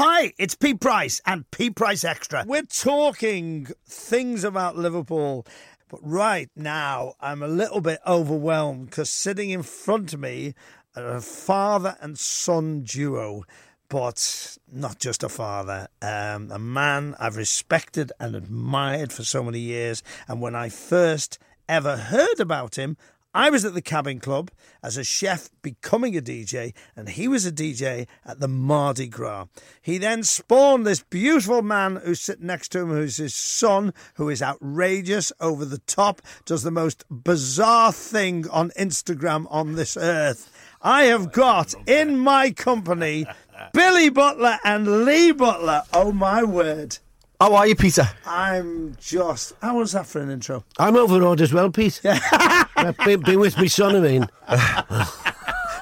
Hi, 0.00 0.32
it's 0.38 0.54
Pete 0.54 0.78
Price 0.78 1.20
and 1.26 1.50
Pete 1.50 1.74
Price 1.74 2.04
Extra. 2.04 2.44
We're 2.46 2.62
talking 2.62 3.66
things 3.88 4.44
about 4.44 4.78
Liverpool, 4.78 5.44
but 5.88 5.98
right 6.04 6.48
now 6.54 7.14
I'm 7.20 7.42
a 7.42 7.48
little 7.48 7.80
bit 7.80 7.98
overwhelmed 8.06 8.90
because 8.90 9.10
sitting 9.10 9.50
in 9.50 9.64
front 9.64 10.14
of 10.14 10.20
me 10.20 10.54
are 10.94 11.16
a 11.16 11.20
father 11.20 11.96
and 12.00 12.16
son 12.16 12.82
duo. 12.84 13.42
But 13.88 14.56
not 14.72 15.00
just 15.00 15.24
a 15.24 15.28
father, 15.28 15.88
um, 16.00 16.52
a 16.52 16.60
man 16.60 17.16
I've 17.18 17.36
respected 17.36 18.12
and 18.20 18.36
admired 18.36 19.12
for 19.12 19.24
so 19.24 19.42
many 19.42 19.58
years. 19.58 20.04
And 20.28 20.40
when 20.40 20.54
I 20.54 20.68
first 20.68 21.40
ever 21.68 21.96
heard 21.96 22.38
about 22.38 22.78
him, 22.78 22.96
I 23.38 23.50
was 23.50 23.64
at 23.64 23.72
the 23.72 23.80
Cabin 23.80 24.18
Club 24.18 24.50
as 24.82 24.96
a 24.96 25.04
chef 25.04 25.48
becoming 25.62 26.16
a 26.16 26.20
DJ, 26.20 26.74
and 26.96 27.08
he 27.08 27.28
was 27.28 27.46
a 27.46 27.52
DJ 27.52 28.08
at 28.26 28.40
the 28.40 28.48
Mardi 28.48 29.06
Gras. 29.06 29.46
He 29.80 29.96
then 29.96 30.24
spawned 30.24 30.84
this 30.84 31.04
beautiful 31.04 31.62
man 31.62 32.00
who's 32.04 32.20
sitting 32.20 32.48
next 32.48 32.70
to 32.70 32.80
him, 32.80 32.88
who's 32.88 33.18
his 33.18 33.36
son, 33.36 33.94
who 34.14 34.28
is 34.28 34.42
outrageous, 34.42 35.30
over 35.38 35.64
the 35.64 35.78
top, 35.78 36.20
does 36.46 36.64
the 36.64 36.72
most 36.72 37.04
bizarre 37.08 37.92
thing 37.92 38.48
on 38.50 38.70
Instagram 38.70 39.46
on 39.50 39.76
this 39.76 39.96
earth. 39.96 40.50
I 40.82 41.04
have 41.04 41.30
got 41.30 41.74
in 41.86 42.18
my 42.18 42.50
company 42.50 43.24
Billy 43.72 44.08
Butler 44.08 44.58
and 44.64 45.04
Lee 45.04 45.30
Butler. 45.30 45.84
Oh 45.92 46.10
my 46.10 46.42
word. 46.42 46.98
How 47.40 47.54
are 47.54 47.68
you, 47.68 47.76
Peter? 47.76 48.02
I'm 48.26 48.96
just. 49.00 49.52
How 49.62 49.78
was 49.78 49.92
that 49.92 50.06
for 50.06 50.20
an 50.20 50.28
intro? 50.28 50.64
I'm 50.76 50.96
overawed 50.96 51.40
as 51.40 51.52
well, 51.52 51.70
Pete. 51.70 52.00
I've 52.04 52.96
been, 53.04 53.20
been 53.20 53.38
with 53.38 53.56
me 53.58 53.68
son, 53.68 53.94
I 53.94 54.00
mean. 54.00 54.28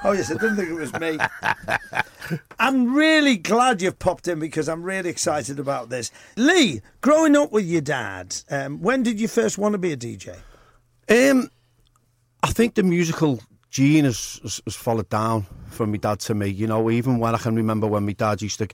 Oh, 0.05 0.13
yes, 0.13 0.31
I 0.31 0.35
didn't 0.35 0.57
think 0.57 0.69
it 0.69 0.75
was 0.75 0.93
me. 1.01 1.19
I'm 2.61 2.95
really 2.95 3.37
glad 3.37 3.81
you've 3.81 3.99
popped 3.99 4.29
in 4.29 4.39
because 4.39 4.69
I'm 4.69 4.83
really 4.83 5.09
excited 5.09 5.59
about 5.59 5.89
this. 5.89 6.13
Lee, 6.37 6.83
growing 7.01 7.35
up 7.35 7.51
with 7.51 7.65
your 7.65 7.81
dad, 7.81 8.37
um, 8.51 8.83
when 8.83 9.03
did 9.03 9.19
you 9.19 9.27
first 9.27 9.57
want 9.57 9.73
to 9.73 9.79
be 9.79 9.93
a 9.93 9.97
DJ? 9.97 10.37
Um, 11.09 11.51
I 12.43 12.51
think 12.51 12.75
the 12.75 12.83
musical 12.83 13.41
gene 13.71 14.05
has, 14.05 14.39
has, 14.43 14.61
has 14.65 14.77
followed 14.77 15.09
down 15.09 15.47
from 15.71 15.91
my 15.91 15.97
dad 15.97 16.21
to 16.21 16.35
me. 16.35 16.49
You 16.49 16.67
know, 16.67 16.91
even 16.91 17.19
when 17.19 17.35
I 17.35 17.39
can 17.39 17.57
remember 17.57 17.87
when 17.87 18.05
my 18.05 18.13
dad 18.13 18.43
used 18.43 18.59
to. 18.59 18.69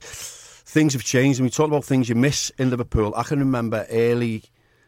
Things 0.65 0.93
have 0.93 1.03
changed, 1.03 1.39
and 1.39 1.45
we 1.45 1.49
talk 1.49 1.67
about 1.67 1.83
things 1.83 2.09
you 2.09 2.15
miss 2.15 2.49
in 2.57 2.69
Liverpool. 2.69 3.13
I 3.15 3.23
can 3.23 3.39
remember 3.39 3.85
early 3.89 4.43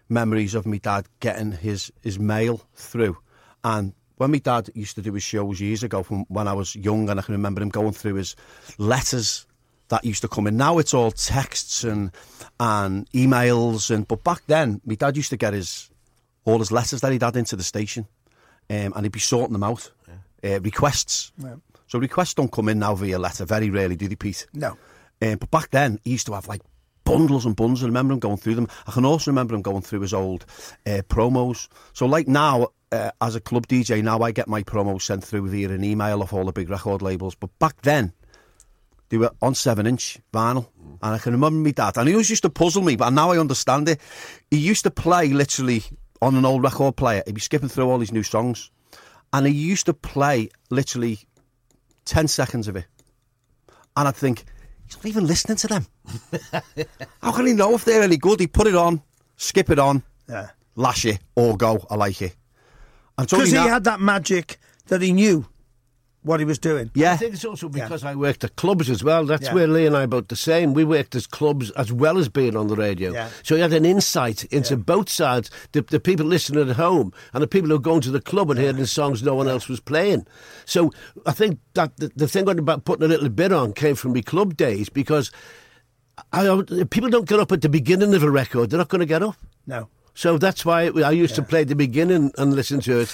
memories 0.10 0.56
of 0.56 0.66
my 0.66 0.78
dad 0.78 1.08
getting 1.20 1.52
his, 1.52 1.92
his 2.02 2.18
mail 2.18 2.62
through. 2.76 3.18
And 3.64 3.94
when 4.18 4.32
my 4.32 4.38
dad 4.38 4.70
used 4.74 4.96
to 4.96 5.02
do 5.02 5.14
his 5.14 5.24
shows 5.24 5.60
years 5.60 5.84
ago, 5.84 6.04
from 6.04 6.26
when 6.30 6.48
I 6.48 6.54
was 6.54 6.76
young, 6.76 7.10
and 7.10 7.20
I 7.20 7.24
can 7.24 7.34
remember 7.34 7.62
him 7.62 7.70
going 7.70 7.92
through 7.92 8.16
his 8.16 8.36
letters 8.78 9.46
that 9.90 10.06
used 10.06 10.22
to 10.22 10.28
come 10.28 10.48
in. 10.48 10.58
Now 10.58 10.78
it's 10.78 10.94
all 10.94 11.12
texts 11.12 11.84
and 11.84 12.12
and 12.60 13.10
emails, 13.12 13.94
and 13.94 14.08
but 14.08 14.24
back 14.24 14.42
then, 14.48 14.82
my 14.86 14.96
dad 14.96 15.18
used 15.18 15.30
to 15.32 15.38
get 15.38 15.54
his 15.54 15.90
all 16.46 16.60
his 16.60 16.72
letters 16.72 17.02
that 17.02 17.12
he'd 17.12 17.22
had 17.22 17.36
into 17.36 17.56
the 17.56 17.64
station, 17.64 18.08
um, 18.70 18.94
and 18.96 19.04
he'd 19.04 19.12
be 19.12 19.20
sorting 19.20 19.54
them 19.54 19.64
out. 19.64 19.92
Uh, 20.44 20.60
requests. 20.62 21.32
Yeah. 21.38 21.56
So 21.88 21.98
requests 21.98 22.36
don't 22.36 22.52
come 22.52 22.70
in 22.70 22.80
now 22.80 22.94
via 22.94 23.18
letter. 23.18 23.46
Very 23.46 23.70
rarely 23.70 23.96
do 23.96 24.08
they, 24.08 24.16
Pete. 24.16 24.46
No. 24.54 24.78
Um, 25.22 25.38
but 25.38 25.52
back 25.52 25.72
then, 25.72 26.00
he 26.04 26.12
used 26.12 26.28
to 26.28 26.34
have 26.34 26.48
like 26.48 26.62
bundles 27.04 27.46
and 27.46 27.56
bundles. 27.56 27.84
I 27.84 27.88
remember 27.88 28.14
him 28.14 28.20
going 28.20 28.38
through 28.38 28.56
them. 28.56 28.68
I 28.88 28.92
can 28.92 29.06
also 29.06 29.32
remember 29.32 29.56
him 29.56 29.62
going 29.62 29.82
through 29.82 30.02
his 30.02 30.14
old 30.14 30.46
uh, 30.86 31.02
promos. 31.08 31.68
So, 31.94 32.06
like 32.06 32.28
now, 32.28 32.70
uh, 32.92 33.12
as 33.22 33.36
a 33.36 33.42
club 33.42 33.68
DJ, 33.68 34.04
now 34.04 34.20
I 34.20 34.32
get 34.32 34.48
my 34.48 34.64
promos 34.64 35.04
sent 35.04 35.24
through 35.24 35.48
via 35.50 35.70
an 35.70 35.84
email 35.84 36.22
off 36.22 36.34
all 36.34 36.46
the 36.46 36.52
big 36.52 36.70
record 36.70 37.02
labels. 37.02 37.36
But 37.36 37.58
back 37.60 37.82
then, 37.82 38.14
they 39.10 39.18
were 39.18 39.32
on 39.42 39.56
seven 39.56 39.88
inch 39.88 40.20
vinyl. 40.34 40.68
And 41.02 41.14
I 41.14 41.18
can 41.18 41.34
remember 41.34 41.60
me 41.60 41.72
dad, 41.72 41.98
and 41.98 42.08
he 42.08 42.14
always 42.14 42.30
used 42.30 42.44
to 42.44 42.50
puzzle 42.50 42.82
me, 42.82 42.96
but 42.96 43.12
now 43.12 43.32
I 43.32 43.38
understand 43.38 43.88
it. 43.90 44.00
He 44.50 44.58
used 44.58 44.84
to 44.84 44.92
play 44.92 45.28
literally 45.28 45.84
on 46.22 46.36
an 46.36 46.46
old 46.46 46.64
record 46.64 46.96
player. 46.96 47.22
He'd 47.26 47.36
be 47.36 47.42
skipping 47.42 47.70
through 47.70 47.90
all 47.90 48.00
these 48.00 48.12
new 48.12 48.24
songs. 48.24 48.72
And 49.34 49.46
he 49.46 49.54
used 49.54 49.86
to 49.88 49.94
play 49.94 50.50
literally 50.70 51.20
10 52.06 52.28
seconds 52.28 52.68
of 52.68 52.76
it. 52.76 52.86
And 53.98 54.08
I'd 54.08 54.16
think, 54.16 54.46
he's 54.86 54.96
not 54.98 55.06
even 55.06 55.28
listening 55.28 55.58
to 55.58 55.68
them. 55.68 55.88
How 57.22 57.32
can 57.32 57.46
he 57.48 57.54
know 57.54 57.74
if 57.76 57.86
they're 57.86 58.04
any 58.04 58.18
good? 58.18 58.40
He 58.40 58.48
put 58.48 58.68
it 58.68 58.76
on, 58.76 59.02
skip 59.38 59.70
it 59.70 59.80
on, 59.80 60.04
Yeah. 60.30 60.50
lash 60.76 61.06
it, 61.06 61.20
or 61.36 61.58
go, 61.58 61.86
I 61.90 61.96
like 61.96 62.22
it. 62.22 62.36
And 63.18 63.26
it's 63.26 63.34
only 63.34 63.46
Because 63.46 63.64
he 63.64 63.70
had 63.70 63.84
that 63.86 64.00
magic 64.02 64.60
that 64.88 65.02
he 65.02 65.12
knew 65.14 65.46
what 66.26 66.40
he 66.40 66.46
was 66.46 66.58
doing. 66.58 66.90
Yeah. 66.96 67.14
I 67.14 67.18
think 67.18 67.34
it's 67.36 67.46
also 67.46 67.70
because 67.70 68.04
I 68.04 68.16
worked 68.16 68.44
at 68.44 68.56
clubs 68.56 68.90
as 68.90 69.04
well. 69.04 69.26
That's 69.26 69.46
Yeah. 69.46 69.54
where 69.54 69.68
Lee 69.68 69.86
and 69.86 69.96
I 69.96 70.02
are 70.02 70.04
about 70.06 70.30
the 70.30 70.36
same. 70.36 70.74
We 70.74 70.84
worked 70.84 71.14
as 71.16 71.28
clubs 71.28 71.70
as 71.72 71.92
well 71.94 72.18
as 72.18 72.30
being 72.30 72.56
on 72.58 72.68
the 72.68 72.76
radio. 72.76 73.14
Yeah. 73.14 73.30
So 73.44 73.56
he 73.56 73.62
had 73.62 73.74
an 73.74 73.86
insight 73.86 74.44
into 74.46 74.76
both 74.76 75.08
sides, 75.10 75.52
the, 75.72 75.82
the 75.84 76.00
people 76.00 76.26
listening 76.26 76.68
at 76.70 76.76
home 76.76 77.14
and 77.34 77.44
the 77.44 77.48
people 77.48 77.70
who 77.70 77.76
are 77.76 77.80
going 77.80 78.02
to 78.02 78.12
the 78.12 78.20
club 78.22 78.50
and 78.50 78.60
hearing 78.60 78.86
songs 78.86 79.22
no 79.22 79.36
one 79.36 79.48
else 79.48 79.68
was 79.70 79.80
playing. 79.80 80.26
So 80.66 80.92
I 81.26 81.32
think 81.32 81.60
that 81.76 81.96
the, 81.98 82.12
the 82.16 82.28
thing 82.28 82.50
about 82.50 82.86
putting 82.86 83.06
a 83.06 83.08
little 83.08 83.30
bit 83.30 83.52
on 83.54 83.74
came 83.74 83.96
from 83.96 84.14
my 84.14 84.22
club 84.22 84.58
days 84.58 84.90
because 84.90 85.32
I, 86.34 86.48
if 86.70 86.90
people 86.90 87.10
don't 87.10 87.28
get 87.30 87.40
up 87.40 87.52
at 87.52 87.62
the 87.62 87.70
beginning 87.70 88.14
of 88.16 88.24
a 88.24 88.32
record, 88.32 88.70
they're 88.72 88.80
not 88.80 88.90
going 88.90 89.00
to 89.02 89.06
get 89.06 89.22
up. 89.22 89.36
No. 89.68 89.90
So 90.14 90.38
that's 90.38 90.64
why 90.66 90.88
I 90.88 91.12
used 91.12 91.36
to 91.36 91.44
play 91.44 91.66
the 91.66 91.76
beginning 91.76 92.32
and 92.38 92.56
listen 92.56 92.80
to 92.82 93.02
it. 93.02 93.14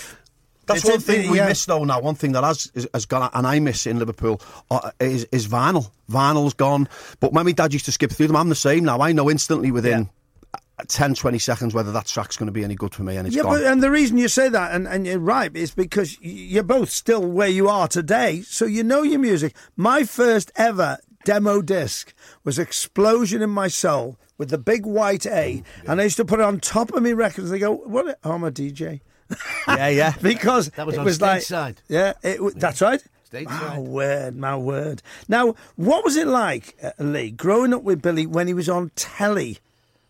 That's 0.68 0.82
It's 0.82 0.90
one 0.90 1.00
thing 1.00 1.30
we 1.32 1.38
yeah. 1.38 1.48
miss 1.48 1.66
though 1.66 1.84
now. 1.84 2.00
One 2.00 2.16
thing 2.16 2.32
that 2.34 2.44
has 2.44 2.72
has 2.94 3.06
gone, 3.06 3.30
and 3.34 3.48
I 3.48 3.60
miss 3.60 3.88
in 3.88 4.00
Liverpool, 4.00 4.42
uh, 4.70 4.92
is, 5.00 5.28
is 5.32 5.48
vinyl. 5.48 5.90
Vinyl's 6.10 6.54
gone. 6.54 6.88
But 7.20 7.34
when 7.34 7.46
my 7.46 7.52
dad 7.52 7.74
used 7.74 7.86
to 7.86 7.92
skip 7.92 8.12
through 8.12 8.28
them, 8.28 8.36
I'm 8.36 8.50
the 8.50 8.56
same 8.56 8.84
now. 8.86 9.02
I 9.02 9.12
know 9.12 9.30
instantly 9.30 9.72
within 9.72 10.10
uh 10.54 10.58
10, 10.88 11.14
20 11.16 11.38
seconds 11.40 11.74
whether 11.74 11.92
that 11.92 12.06
track's 12.08 12.38
going 12.38 12.48
to 12.48 12.52
be 12.54 12.64
any 12.64 12.76
good 12.76 12.94
for 12.94 13.04
me, 13.04 13.16
and 13.18 13.28
it's 13.28 13.36
Yeah, 13.36 13.44
gone. 13.44 13.58
but 13.60 13.64
and 13.66 13.82
the 13.84 13.92
reason 13.92 14.18
you 14.18 14.28
say 14.28 14.50
that, 14.50 14.72
and, 14.74 14.88
and 14.88 15.06
you're 15.08 15.20
right, 15.20 15.56
is 15.56 15.72
because 15.72 16.18
you're 16.22 16.64
both 16.64 16.90
still 16.90 17.26
where 17.26 17.48
you 17.48 17.68
are 17.70 17.88
today, 17.88 18.42
so 18.42 18.66
you 18.66 18.84
know 18.84 19.02
your 19.04 19.20
music. 19.20 19.56
My 19.76 20.04
first 20.04 20.52
ever 20.56 20.98
demo 21.26 21.62
disc 21.62 22.14
was 22.44 22.58
Explosion 22.60 23.42
in 23.42 23.50
My 23.52 23.68
Soul 23.68 24.18
with 24.38 24.50
the 24.50 24.58
big 24.58 24.86
white 24.86 25.26
A, 25.28 25.62
and 25.88 26.00
I 26.02 26.06
used 26.06 26.18
to 26.18 26.26
put 26.26 26.40
it 26.40 26.44
on 26.44 26.60
top 26.60 26.92
of 26.94 27.04
my 27.04 27.12
records. 27.12 27.50
They 27.52 27.60
go, 27.60 27.74
"What? 27.76 28.18
Oh, 28.24 28.32
I'm 28.32 28.44
a 28.44 28.52
DJ." 28.52 29.02
yeah, 29.68 29.88
yeah. 29.90 30.14
because 30.22 30.70
That 30.72 30.86
was 30.86 30.96
it 30.96 31.00
on 31.00 31.06
was 31.06 31.22
like, 31.22 31.42
Stateside. 31.42 31.78
yeah, 31.88 32.14
it, 32.24 32.38
w- 32.38 32.54
that's 32.56 32.82
right. 32.82 33.02
Stateside. 33.32 33.46
My 33.70 33.80
word, 33.80 34.36
my 34.36 34.58
word. 34.58 35.02
Now, 35.30 35.56
what 35.78 36.04
was 36.04 36.16
it 36.18 36.28
like, 36.28 36.76
uh, 36.84 36.92
Lee, 37.00 37.32
growing 37.32 37.74
up 37.74 37.84
with 37.84 38.02
Billy 38.02 38.26
when 38.26 38.48
he 38.48 38.54
was 38.54 38.68
on 38.70 38.92
telly, 38.96 39.60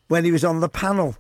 when 0.08 0.26
he 0.26 0.32
was 0.32 0.44
on 0.44 0.60
the 0.60 0.70
panel? 0.70 1.16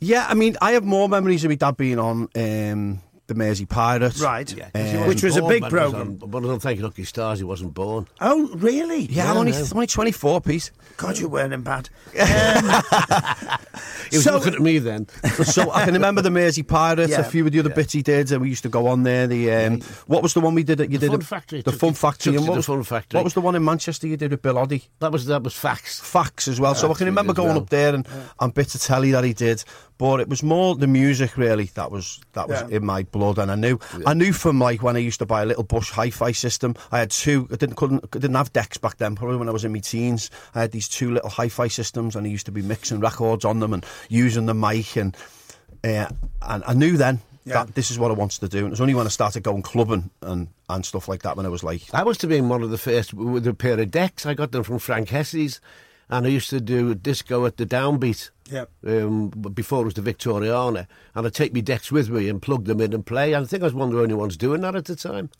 Yeah, 0.00 0.26
I 0.28 0.34
mean, 0.34 0.56
I 0.60 0.72
have 0.72 0.84
more 0.84 1.08
memories 1.08 1.44
of 1.44 1.50
my 1.50 1.54
dad 1.54 1.76
being 1.76 2.00
on 2.00 2.28
um, 2.34 3.00
the 3.28 3.34
Mersey 3.36 3.66
Pirates. 3.66 4.20
Right. 4.20 4.52
Yeah, 4.52 4.68
'cause 4.70 4.90
he 4.90 4.96
Um, 4.98 5.06
Which 5.06 5.22
was 5.22 5.36
a 5.36 5.42
big 5.42 5.62
when 5.62 5.70
he 5.70 5.76
was 5.76 5.90
programme. 5.92 6.18
on- 6.22 6.28
But 6.28 6.38
I 6.38 6.42
don't 6.48 6.60
think 6.60 6.80
Lucky 6.80 7.04
Stars, 7.04 7.38
he 7.38 7.44
wasn't 7.44 7.72
born. 7.72 8.08
Oh, 8.20 8.50
really? 8.56 9.02
Yeah, 9.02 9.28
I'm 9.30 9.34
Yeah, 9.34 9.40
only, 9.40 9.52
no. 9.52 9.58
I'm 9.58 9.72
only 9.74 9.86
24, 9.86 10.40
Pete. 10.40 10.72
God, 10.96 11.18
you're 11.18 11.28
wearing 11.28 11.62
bad. 11.62 11.88
He 14.12 14.18
was 14.18 14.24
So- 14.24 14.32
looking 14.34 14.54
at 14.54 14.60
me 14.60 14.78
then. 14.78 15.08
so 15.44 15.70
I 15.72 15.84
can 15.86 15.94
remember 15.94 16.22
the 16.22 16.30
Mersey 16.30 16.62
Pirates, 16.62 17.10
Yeah. 17.10 17.20
a 17.20 17.24
few 17.24 17.44
of 17.46 17.50
the 17.52 17.58
other 17.58 17.70
bits 17.70 17.92
he 17.92 18.02
did, 18.02 18.30
and 18.30 18.40
we 18.42 18.48
used 18.50 18.62
to 18.62 18.68
go 18.68 18.86
on 18.86 19.02
there. 19.02 19.26
The 19.26 19.50
um, 19.52 19.80
what 20.06 20.22
was 20.22 20.34
the 20.34 20.40
one 20.40 20.54
we 20.54 20.62
did? 20.62 20.78
That 20.78 20.90
you 20.90 20.98
The 20.98 21.08
did 21.08 21.12
Fun 21.12 21.20
Factory. 21.22 21.62
The 21.62 21.72
Fun 21.72 21.94
Factory. 21.94 22.36
and 22.36 22.46
what 22.46 22.56
was, 22.56 22.66
the 22.66 22.72
Fun 22.72 22.82
Factory. 22.84 23.18
What 23.18 23.24
was 23.24 23.34
the 23.34 23.40
one 23.40 23.54
in 23.56 23.64
Manchester 23.64 24.06
you 24.06 24.16
did 24.16 24.30
with 24.30 24.42
Bill 24.42 24.54
Oddie? 24.54 24.84
That 25.00 25.10
was 25.10 25.26
that 25.26 25.42
was 25.42 25.54
Fax. 25.54 25.98
Fax 26.00 26.46
as 26.46 26.60
well. 26.60 26.74
so 26.74 26.90
I 26.90 26.94
can 26.94 27.06
remember 27.06 27.32
going 27.32 27.48
well. 27.48 27.58
up 27.58 27.70
there 27.70 27.94
and, 27.94 28.06
and 28.38 28.54
bits 28.54 28.74
of 28.74 28.82
telly 28.82 29.10
that 29.12 29.24
he 29.24 29.32
did. 29.32 29.64
But 30.02 30.18
it 30.18 30.28
was 30.28 30.42
more 30.42 30.74
the 30.74 30.88
music 30.88 31.36
really 31.36 31.66
that 31.74 31.92
was 31.92 32.18
that 32.32 32.48
was 32.48 32.60
Yeah. 32.60 32.76
in 32.78 32.84
my 32.84 33.04
blood, 33.04 33.38
and 33.38 33.52
I 33.52 33.54
knew 33.54 33.78
I 34.04 34.14
knew 34.14 34.32
from 34.32 34.58
like 34.58 34.82
when 34.82 34.96
I 34.96 34.98
used 34.98 35.20
to 35.20 35.26
buy 35.26 35.42
a 35.42 35.46
little 35.46 35.62
Bush 35.62 35.92
hi-fi 35.92 36.32
system. 36.32 36.74
I 36.90 36.98
had 36.98 37.12
two. 37.12 37.46
I 37.52 37.54
didn't 37.54 37.76
couldn't 37.76 38.04
I 38.12 38.18
didn't 38.18 38.34
have 38.34 38.52
decks 38.52 38.78
back 38.78 38.96
then. 38.96 39.14
Probably 39.14 39.36
when 39.36 39.48
I 39.48 39.52
was 39.52 39.64
in 39.64 39.72
my 39.72 39.78
teens, 39.78 40.28
I 40.56 40.62
had 40.62 40.72
these 40.72 40.88
two 40.88 41.12
little 41.12 41.30
hi-fi 41.30 41.68
systems, 41.68 42.16
and 42.16 42.26
I 42.26 42.30
used 42.30 42.46
to 42.46 42.52
be 42.52 42.62
mixing 42.62 42.98
records 42.98 43.44
on 43.44 43.60
them 43.60 43.72
and 43.72 43.86
using 44.08 44.46
the 44.46 44.54
mic, 44.54 44.96
and 44.96 45.16
uh, 45.84 46.08
and 46.42 46.64
I 46.66 46.74
knew 46.74 46.96
then. 46.96 47.20
Yeah. 47.44 47.54
That 47.64 47.76
this 47.76 47.92
is 47.92 47.98
what 47.98 48.10
I 48.10 48.14
wanted 48.14 48.40
to 48.40 48.48
do. 48.48 48.58
And 48.58 48.66
it 48.66 48.70
was 48.70 48.80
only 48.80 48.94
when 48.94 49.06
I 49.06 49.10
started 49.10 49.44
going 49.44 49.62
clubbing 49.62 50.10
and, 50.20 50.48
and 50.68 50.84
stuff 50.84 51.06
like 51.08 51.22
that 51.22 51.36
when 51.36 51.46
I 51.46 51.48
was 51.48 51.62
like, 51.62 51.82
I 51.92 52.02
must 52.02 52.22
have 52.22 52.28
been 52.28 52.48
one 52.48 52.64
of 52.64 52.70
the 52.70 52.78
first 52.78 53.14
with 53.14 53.46
a 53.46 53.54
pair 53.54 53.78
of 53.78 53.90
decks. 53.92 54.26
I 54.26 54.34
got 54.34 54.50
them 54.50 54.64
from 54.64 54.78
Frank 54.80 55.08
Hessy's, 55.10 55.60
and 56.08 56.26
I 56.26 56.28
used 56.28 56.50
to 56.50 56.60
do 56.60 56.92
disco 56.96 57.46
at 57.46 57.56
the 57.56 57.66
downbeat. 57.66 58.30
Yeah. 58.50 58.64
Um, 58.86 59.28
before 59.28 59.82
it 59.82 59.84
was 59.84 59.94
the 59.94 60.02
Victoriana, 60.02 60.86
and 61.14 61.26
I'd 61.26 61.34
take 61.34 61.54
my 61.54 61.60
decks 61.60 61.92
with 61.92 62.10
me 62.10 62.28
and 62.28 62.42
plug 62.42 62.64
them 62.64 62.80
in 62.80 62.92
and 62.92 63.06
play. 63.06 63.34
I 63.34 63.44
think 63.44 63.62
I 63.62 63.66
was 63.66 63.74
one 63.74 63.88
of 63.88 63.94
the 63.94 64.02
only 64.02 64.14
ones 64.14 64.36
doing 64.36 64.60
that 64.62 64.74
at 64.74 64.84
the 64.86 64.96
time. 64.96 65.30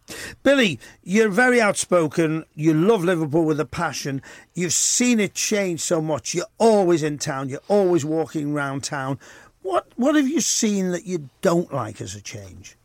Billy, 0.43 0.79
you're 1.03 1.29
very 1.29 1.61
outspoken. 1.61 2.45
You 2.55 2.73
love 2.75 3.05
Liverpool 3.05 3.45
with 3.45 3.61
a 3.61 3.67
passion. 3.67 4.23
You've 4.55 4.73
seen 4.73 5.21
it 5.21 5.35
change 5.35 5.81
so 5.81 6.01
much. 6.01 6.35
You're 6.35 6.47
always 6.59 7.03
in 7.03 7.19
town. 7.19 7.49
You're 7.49 7.61
always 7.69 8.05
walking 8.05 8.53
around 8.53 8.85
town. 8.85 9.19
What 9.63 9.89
What 9.97 10.15
have 10.15 10.29
you 10.29 10.41
seen 10.41 10.93
that 10.93 11.05
you 11.05 11.29
don't 11.41 11.73
like 11.73 12.01
as 12.01 12.15
a 12.15 12.21
change? 12.21 12.77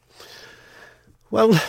Well, 1.30 1.60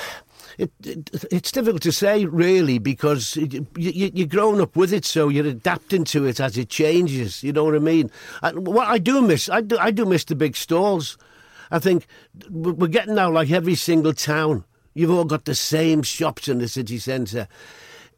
it, 0.59 0.73
it, 0.85 1.25
it's 1.31 1.53
difficult 1.53 1.83
to 1.83 1.93
say 1.93 2.25
really 2.27 2.79
because 2.79 3.37
you, 3.37 3.67
you, 3.77 4.11
you're 4.13 4.27
growing 4.27 4.61
up 4.61 4.75
with 4.77 4.93
it, 4.93 5.05
so 5.05 5.29
you're 5.29 5.47
adapting 5.47 6.05
to 6.05 6.27
it 6.27 6.41
as 6.41 6.59
it 6.59 6.69
changes. 6.69 7.43
You 7.45 7.53
know 7.53 7.65
what 7.65 7.77
I 7.77 7.79
mean? 7.79 8.11
And 8.43 8.67
what 8.67 8.89
I 8.89 8.99
do 8.99 9.23
miss, 9.23 9.49
I 9.49 9.61
do, 9.61 9.79
I 9.79 9.93
do 9.93 10.05
miss 10.05 10.25
the 10.25 10.35
big 10.35 10.57
stalls. 10.57 11.17
I 11.71 11.79
think 11.79 12.07
we're 12.51 12.89
getting 12.89 13.15
now 13.15 13.31
like 13.31 13.51
every 13.51 13.77
single 13.77 14.13
town. 14.13 14.65
You've 14.95 15.13
all 15.13 15.25
got 15.25 15.45
the 15.45 15.55
same 15.55 16.03
shops 16.03 16.49
in 16.49 16.59
the 16.59 16.69
city 16.69 16.99
centre. 16.99 17.47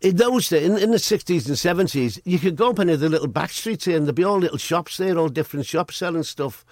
In 0.00 0.16
those 0.16 0.48
days, 0.48 0.66
in, 0.66 0.78
in 0.78 0.92
the 0.92 0.96
60s 0.96 1.46
and 1.46 1.88
70s, 1.88 2.20
you 2.24 2.38
could 2.38 2.56
go 2.56 2.70
up 2.70 2.78
into 2.78 2.96
the 2.96 3.10
little 3.10 3.28
back 3.28 3.50
streets 3.50 3.84
here 3.84 3.98
and 3.98 4.06
there'd 4.06 4.14
be 4.14 4.24
all 4.24 4.38
little 4.38 4.56
shops 4.56 4.96
there, 4.96 5.18
all 5.18 5.28
different 5.28 5.66
shops 5.66 5.96
selling 5.96 6.22
stuff. 6.22 6.64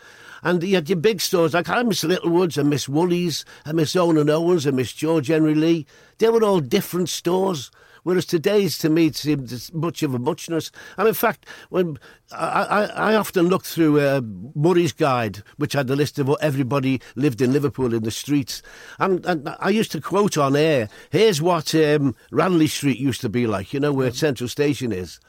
And 0.43 0.63
you 0.63 0.77
had 0.77 0.89
your 0.89 0.99
big 0.99 1.21
stores 1.21 1.55
like 1.55 1.69
I 1.69 1.83
miss 1.83 2.05
Littlewoods 2.05 2.59
and 2.59 2.71
Miss 2.71 2.89
Woolies 2.89 3.45
and 3.65 3.77
Miss 3.77 3.97
Owen 3.97 4.19
and 4.19 4.31
Owens 4.31 4.67
and 4.67 4.77
Miss 4.77 4.93
George 4.93 5.29
Henry 5.29 5.55
Lee. 5.55 5.87
They 6.19 6.29
were 6.29 6.45
all 6.45 6.61
different 6.61 7.09
stores. 7.09 7.71
Whereas 8.09 8.25
today's 8.25 8.79
to 8.79 8.89
me 8.89 9.13
seems 9.13 9.73
much 9.75 10.03
of 10.03 10.15
a 10.15 10.19
muchness. 10.19 10.71
And 10.97 11.09
in 11.09 11.15
fact, 11.15 11.47
when 11.69 11.99
I, 12.33 12.63
I, 12.63 12.85
I 12.85 13.15
often 13.17 13.49
look 13.49 13.65
through 13.65 14.01
uh, 14.01 14.23
Murray's 14.55 14.93
Guide, 14.93 15.43
which 15.57 15.75
had 15.75 15.89
the 15.89 15.97
list 15.97 16.19
of 16.19 16.29
what 16.29 16.43
everybody 16.43 17.03
lived 17.17 17.43
in 17.43 17.53
Liverpool 17.53 17.93
in 17.93 18.05
the 18.05 18.11
streets, 18.11 18.63
and, 18.99 19.27
and 19.27 19.55
I 19.61 19.69
used 19.71 19.93
to 19.93 20.01
quote 20.01 20.39
on 20.39 20.57
air, 20.57 20.89
here's 21.11 21.43
what 21.43 21.75
um, 21.75 22.15
Ranelagh 22.31 22.69
Street 22.69 22.99
used 22.99 23.21
to 23.23 23.29
be 23.29 23.47
like, 23.47 23.75
you 23.75 23.81
know, 23.81 23.93
where 23.93 24.11
Central 24.11 24.49
Station 24.49 24.93
is. 24.93 25.21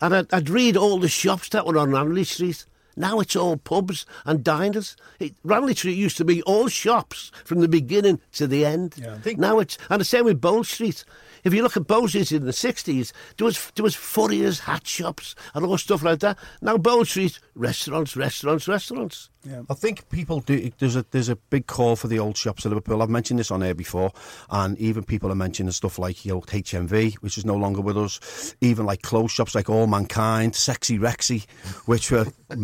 And 0.00 0.14
I'd, 0.14 0.34
I'd 0.34 0.50
read 0.50 0.76
all 0.76 0.98
the 0.98 1.08
shops 1.08 1.48
that 1.50 1.66
were 1.66 1.78
on 1.78 1.92
Ranelagh 1.92 2.24
Street. 2.24 2.66
Now 2.96 3.20
it's 3.20 3.36
all 3.36 3.56
pubs 3.56 4.06
and 4.24 4.42
diners. 4.42 4.96
It, 5.20 5.34
Ranelagh 5.44 5.76
Street 5.76 5.96
used 5.96 6.16
to 6.16 6.24
be 6.24 6.42
all 6.42 6.68
shops 6.68 7.30
from 7.44 7.60
the 7.60 7.68
beginning 7.68 8.20
to 8.32 8.46
the 8.46 8.64
end. 8.64 8.94
Yeah, 8.96 9.18
now 9.36 9.58
it's 9.58 9.76
and 9.90 10.00
the 10.00 10.04
same 10.04 10.24
with 10.24 10.40
Bold 10.40 10.66
Street. 10.66 11.04
If 11.44 11.54
you 11.54 11.62
look 11.62 11.76
at 11.76 11.86
Bold 11.86 12.08
Street 12.08 12.32
in 12.32 12.44
the 12.44 12.52
sixties, 12.52 13.12
there 13.36 13.44
was 13.44 13.70
there 13.74 13.84
was 13.84 13.94
Furrier's 13.94 14.60
hat 14.60 14.86
shops 14.86 15.34
and 15.54 15.64
all 15.64 15.78
stuff 15.78 16.02
like 16.02 16.20
that. 16.20 16.38
Now 16.62 16.78
Bold 16.78 17.06
Street, 17.08 17.38
restaurants, 17.54 18.16
restaurants, 18.16 18.66
restaurants. 18.66 19.30
Yeah. 19.48 19.62
I 19.70 19.74
think 19.74 20.08
people 20.08 20.40
do. 20.40 20.70
There's 20.78 20.96
a 20.96 21.04
there's 21.12 21.28
a 21.28 21.36
big 21.36 21.66
call 21.66 21.94
for 21.94 22.08
the 22.08 22.18
old 22.18 22.36
shops 22.36 22.64
in 22.64 22.70
Liverpool. 22.70 23.00
I've 23.00 23.10
mentioned 23.10 23.38
this 23.38 23.50
on 23.52 23.62
air 23.62 23.74
before, 23.74 24.12
and 24.50 24.76
even 24.78 25.04
people 25.04 25.30
are 25.30 25.36
mentioning 25.36 25.70
stuff 25.70 25.98
like 25.98 26.24
you 26.24 26.32
know 26.32 26.40
HMV, 26.40 27.14
which 27.16 27.38
is 27.38 27.44
no 27.44 27.54
longer 27.54 27.80
with 27.80 27.96
us. 27.96 28.56
Even 28.60 28.86
like 28.86 29.02
clothes 29.02 29.30
shops 29.30 29.54
like 29.54 29.70
All 29.70 29.86
Mankind, 29.86 30.56
Sexy 30.56 30.98
Rexy, 30.98 31.46
which 31.86 32.10
were 32.10 32.26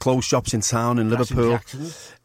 clothes 0.00 0.24
shops 0.24 0.54
in 0.54 0.60
town 0.60 0.98
in 0.98 1.10
Liverpool. 1.10 1.60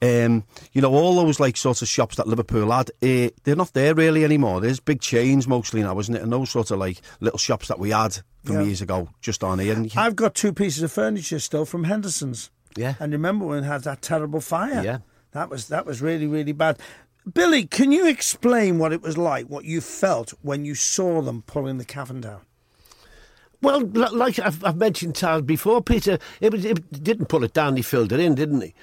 Um, 0.01 0.43
you 0.73 0.81
know 0.81 0.93
all 0.93 1.15
those 1.15 1.39
like 1.39 1.57
sorts 1.57 1.81
of 1.81 1.87
shops 1.87 2.15
that 2.17 2.27
Liverpool 2.27 2.71
had. 2.71 2.89
Uh, 3.01 3.29
they're 3.43 3.55
not 3.55 3.73
there 3.73 3.95
really 3.95 4.23
anymore. 4.23 4.61
There's 4.61 4.79
big 4.79 5.01
chains 5.01 5.47
mostly 5.47 5.81
now, 5.81 5.97
isn't 5.99 6.15
it? 6.15 6.21
And 6.21 6.31
those 6.31 6.49
sorts 6.49 6.71
of 6.71 6.79
like 6.79 7.01
little 7.19 7.39
shops 7.39 7.67
that 7.67 7.79
we 7.79 7.91
had 7.91 8.17
from 8.43 8.55
yeah. 8.57 8.63
years 8.63 8.81
ago 8.81 9.09
just 9.21 9.43
on 9.43 9.59
here. 9.59 9.85
I've 9.95 10.15
got 10.15 10.35
two 10.35 10.53
pieces 10.53 10.83
of 10.83 10.91
furniture 10.91 11.39
still 11.39 11.65
from 11.65 11.83
Henderson's. 11.85 12.49
Yeah. 12.75 12.95
And 12.99 13.11
remember 13.11 13.45
when 13.45 13.63
it 13.63 13.67
had 13.67 13.83
that 13.83 14.01
terrible 14.01 14.41
fire? 14.41 14.83
Yeah. 14.83 14.99
That 15.31 15.49
was 15.49 15.67
that 15.67 15.85
was 15.85 16.01
really 16.01 16.27
really 16.27 16.53
bad. 16.53 16.79
Billy, 17.31 17.65
can 17.65 17.91
you 17.91 18.07
explain 18.07 18.79
what 18.79 18.93
it 18.93 19.01
was 19.01 19.17
like, 19.17 19.47
what 19.47 19.65
you 19.65 19.81
felt 19.81 20.33
when 20.41 20.65
you 20.65 20.73
saw 20.73 21.21
them 21.21 21.43
pulling 21.43 21.77
the 21.77 21.85
cavern 21.85 22.21
down? 22.21 22.41
Well, 23.61 23.85
like 23.87 24.39
I've, 24.39 24.77
mentioned 24.77 25.15
times 25.15 25.43
before, 25.43 25.81
Peter, 25.81 26.17
it, 26.39 26.51
was, 26.53 26.63
it 26.63 27.03
didn't 27.03 27.27
pull 27.27 27.43
it 27.43 27.53
down; 27.53 27.75
he 27.75 27.81
filled 27.81 28.13
it 28.13 28.19
in, 28.19 28.35
didn't 28.35 28.61
he? 28.61 28.73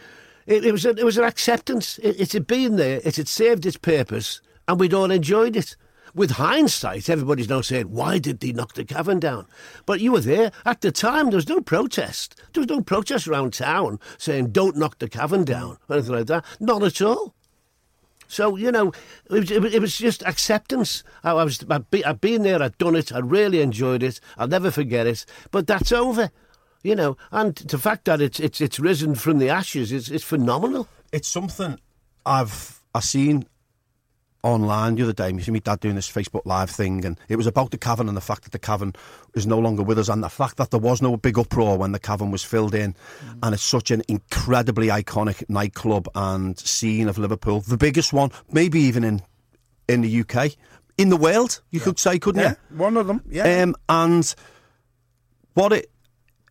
It, 0.47 0.67
it 0.67 0.73
was 0.73 0.85
a, 0.85 0.91
it 0.91 1.05
was 1.05 1.17
an 1.17 1.25
acceptance. 1.25 1.99
It, 1.99 2.21
it 2.21 2.33
had 2.33 2.47
been 2.47 2.77
there, 2.77 3.01
it 3.03 3.17
had 3.17 3.29
served 3.29 3.65
its 3.65 3.79
purpose, 3.79 4.41
and 4.69 4.79
we'd 4.79 4.95
all 4.95 5.11
enjoyed 5.11 5.57
it 5.57 5.77
with 6.17 6.33
hindsight, 6.33 7.11
everybody's 7.11 7.51
now 7.51 7.61
saying, 7.61 7.91
why 7.91 8.19
did 8.19 8.41
they 8.41 8.51
knock 8.51 8.73
the 8.73 8.87
cavern 8.87 9.21
down? 9.21 9.47
But 9.85 10.01
you 10.01 10.13
were 10.13 10.21
there. 10.21 10.51
At 10.65 10.81
the 10.81 10.91
time, 10.91 11.29
there 11.29 11.37
was 11.37 11.49
no 11.49 11.61
protest. 11.61 12.41
There 12.55 12.63
was 12.63 12.71
no 12.71 12.81
protest 12.81 13.29
around 13.29 13.53
town 13.53 14.01
saying, 14.17 14.53
don't 14.53 14.79
knock 14.79 14.99
the 14.99 15.11
cavern 15.11 15.45
down, 15.45 15.77
or 15.89 15.97
anything 15.97 16.15
like 16.15 16.27
that. 16.29 16.45
Not 16.59 16.83
at 16.83 17.03
all. 17.03 17.36
So, 18.29 18.57
you 18.57 18.73
know, 18.73 18.93
it 19.31 19.33
was, 19.33 19.51
it 19.51 19.81
was 19.81 19.97
just 19.97 20.23
acceptance. 20.25 21.03
I, 21.23 21.33
was, 21.33 21.65
I'd, 21.69 21.91
be, 21.91 22.05
I'd 22.05 22.21
been 22.21 22.43
there, 22.43 22.63
I'd 22.63 22.79
done 22.79 22.97
it, 22.97 23.13
I 23.13 23.19
really 23.19 23.61
enjoyed 23.61 24.03
it, 24.03 24.21
I'll 24.37 24.49
never 24.49 24.71
forget 24.71 25.07
it. 25.07 25.25
But 25.51 25.67
that's 25.67 25.93
over, 25.93 26.31
you 26.83 26.95
know. 26.95 27.17
And 27.31 27.55
the 27.57 27.79
fact 27.79 28.05
that 28.07 28.21
it's, 28.21 28.41
it's, 28.41 28.61
it's 28.61 28.79
risen 28.81 29.15
from 29.15 29.39
the 29.39 29.49
ashes 29.49 29.93
is 29.93 30.11
it's 30.11 30.25
phenomenal. 30.25 30.89
It's 31.13 31.29
something 31.29 31.79
I've 32.25 32.81
I 32.95 33.01
seen 33.01 33.47
online 34.47 34.95
the 34.95 35.03
other 35.03 35.13
day. 35.13 35.31
You 35.31 35.41
see 35.41 35.51
my 35.51 35.59
dad 35.59 35.81
doing 35.81 35.95
this 35.95 36.11
Facebook 36.11 36.43
Live 36.45 36.71
thing, 36.71 37.05
and 37.05 37.19
it 37.29 37.37
was 37.37 37.47
about 37.47 37.71
the 37.71 37.79
cavern 37.79 38.09
and 38.09 38.17
the 38.17 38.23
fact 38.23 38.45
that 38.45 38.53
the 38.53 38.59
cavern 38.59 38.95
is 39.35 39.47
no 39.47 39.59
longer 39.59 39.83
with 39.83 39.99
us, 39.99 40.09
and 40.09 40.23
the 40.23 40.29
fact 40.29 40.57
that 40.57 40.71
there 40.71 40.81
was 40.81 41.03
no 41.03 41.17
big 41.17 41.39
uproar 41.39 41.77
when 41.77 41.93
the 41.93 41.99
cavern 41.99 42.31
was 42.31 42.43
filled 42.43 42.75
in, 42.75 42.93
mm. 42.93 43.39
and 43.43 43.55
it's 43.55 43.63
such 43.63 43.91
an 43.91 44.03
incredibly 44.09 44.89
iconic 44.89 45.49
nightclub 45.49 46.09
and 46.15 46.59
scene 46.59 47.09
of 47.09 47.19
Liverpool, 47.19 47.61
the 47.61 47.77
biggest 47.77 48.13
one, 48.13 48.31
maybe 48.51 48.81
even 48.81 49.05
in 49.05 49.23
in 49.89 50.01
the 50.01 50.21
UK, 50.21 50.53
in 50.99 51.11
the 51.11 51.17
world, 51.17 51.61
you 51.71 51.79
yeah. 51.79 51.85
could 51.85 51.99
say, 51.99 52.19
couldn't 52.19 52.43
yeah, 52.43 52.55
you? 52.71 52.77
One 52.77 52.97
of 52.97 53.07
them, 53.07 53.23
yeah. 53.29 53.63
Um, 53.63 53.77
and 53.89 54.35
what 55.55 55.73
it 55.73 55.91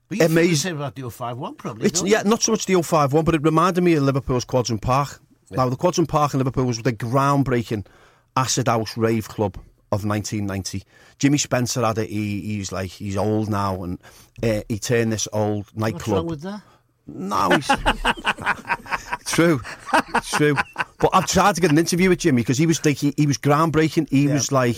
but 0.07 0.19
you 0.19 0.25
amazing 0.25 0.75
about 0.75 0.95
the 0.95 1.09
051 1.09 1.55
probably. 1.55 1.87
It's, 1.87 2.03
yeah, 2.03 2.21
not 2.23 2.41
so 2.41 2.51
much 2.51 2.65
the 2.65 2.73
051, 2.81 3.25
but 3.25 3.35
it 3.35 3.41
reminded 3.43 3.83
me 3.83 3.95
of 3.95 4.03
Liverpool's 4.03 4.45
Quadrant 4.45 4.81
Park. 4.81 5.19
Now, 5.55 5.69
the 5.69 5.75
Quadrant 5.75 6.09
Park 6.09 6.33
in 6.33 6.39
Liverpool 6.39 6.65
was 6.65 6.81
the 6.81 6.93
groundbreaking 6.93 7.85
acid 8.35 8.67
house 8.67 8.97
rave 8.97 9.27
club 9.29 9.55
of 9.91 10.05
1990. 10.05 10.83
Jimmy 11.19 11.37
Spencer 11.37 11.85
had 11.85 11.97
it. 11.97 12.09
He, 12.09 12.41
he's 12.41 12.71
like 12.71 12.91
he's 12.91 13.17
old 13.17 13.49
now, 13.49 13.83
and 13.83 13.99
uh, 14.43 14.61
he 14.67 14.79
turned 14.79 15.11
this 15.11 15.27
old 15.31 15.67
nightclub. 15.75 16.25
What's 16.27 16.43
wrong 16.43 16.55
with 16.55 16.61
that? 16.61 16.61
No, 17.07 17.49
he's 17.51 17.67
true, 19.25 19.61
true. 20.23 20.55
But 20.99 21.11
I've 21.13 21.27
tried 21.27 21.55
to 21.55 21.61
get 21.61 21.71
an 21.71 21.77
interview 21.77 22.09
with 22.09 22.19
Jimmy 22.19 22.41
because 22.41 22.57
he 22.57 22.65
was 22.65 22.83
like 22.83 22.97
he, 22.97 23.13
he 23.15 23.27
was 23.27 23.37
groundbreaking. 23.37 24.09
He 24.09 24.25
yeah. 24.25 24.33
was 24.33 24.51
like, 24.51 24.77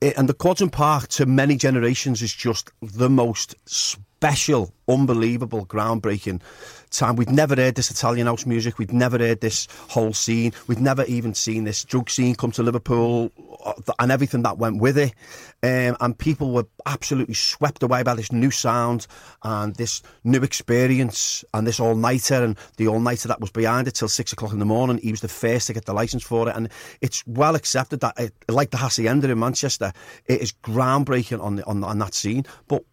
eh, 0.00 0.12
and 0.16 0.28
the 0.28 0.34
Quadrant 0.34 0.72
Park 0.72 1.08
to 1.08 1.26
many 1.26 1.56
generations 1.56 2.22
is 2.22 2.32
just 2.32 2.70
the 2.80 3.10
most 3.10 3.56
special, 3.66 4.72
unbelievable, 4.88 5.66
groundbreaking 5.66 6.40
time. 6.90 7.16
We'd 7.16 7.30
never 7.30 7.54
heard 7.54 7.74
this 7.74 7.90
Italian 7.90 8.26
house 8.26 8.46
music. 8.46 8.78
We'd 8.78 8.92
never 8.92 9.18
heard 9.18 9.40
this 9.40 9.68
whole 9.88 10.12
scene. 10.12 10.52
We'd 10.66 10.80
never 10.80 11.04
even 11.04 11.34
seen 11.34 11.64
this 11.64 11.84
drug 11.84 12.10
scene 12.10 12.34
come 12.34 12.50
to 12.52 12.62
Liverpool 12.62 13.30
uh, 13.64 13.74
and 13.98 14.10
everything 14.10 14.42
that 14.42 14.58
went 14.58 14.80
with 14.80 14.98
it. 14.98 15.12
Um, 15.62 15.96
and 16.00 16.16
people 16.16 16.52
were 16.52 16.66
absolutely 16.86 17.34
swept 17.34 17.82
away 17.82 18.02
by 18.02 18.14
this 18.14 18.32
new 18.32 18.50
sound 18.50 19.06
and 19.42 19.74
this 19.76 20.02
new 20.24 20.40
experience 20.42 21.44
and 21.52 21.66
this 21.66 21.80
all 21.80 21.94
nighter 21.94 22.42
and 22.42 22.56
the 22.76 22.88
all 22.88 23.00
nighter 23.00 23.28
that 23.28 23.40
was 23.40 23.50
behind 23.50 23.88
it 23.88 23.92
till 23.92 24.08
six 24.08 24.32
o'clock 24.32 24.52
in 24.52 24.58
the 24.58 24.64
morning. 24.64 24.98
He 24.98 25.10
was 25.10 25.20
the 25.20 25.28
first 25.28 25.66
to 25.66 25.72
get 25.72 25.86
the 25.86 25.94
license 25.94 26.22
for 26.22 26.48
it. 26.48 26.56
And 26.56 26.70
it's 27.00 27.26
well 27.26 27.54
accepted 27.54 28.00
that, 28.00 28.18
it, 28.18 28.32
like 28.48 28.70
the 28.70 28.76
Hacienda 28.76 29.30
in 29.30 29.38
Manchester, 29.38 29.92
it 30.26 30.40
is 30.40 30.52
groundbreaking 30.52 31.42
on, 31.42 31.56
the, 31.56 31.64
on, 31.66 31.82
on 31.84 31.98
that 31.98 32.14
scene. 32.14 32.44
But 32.68 32.84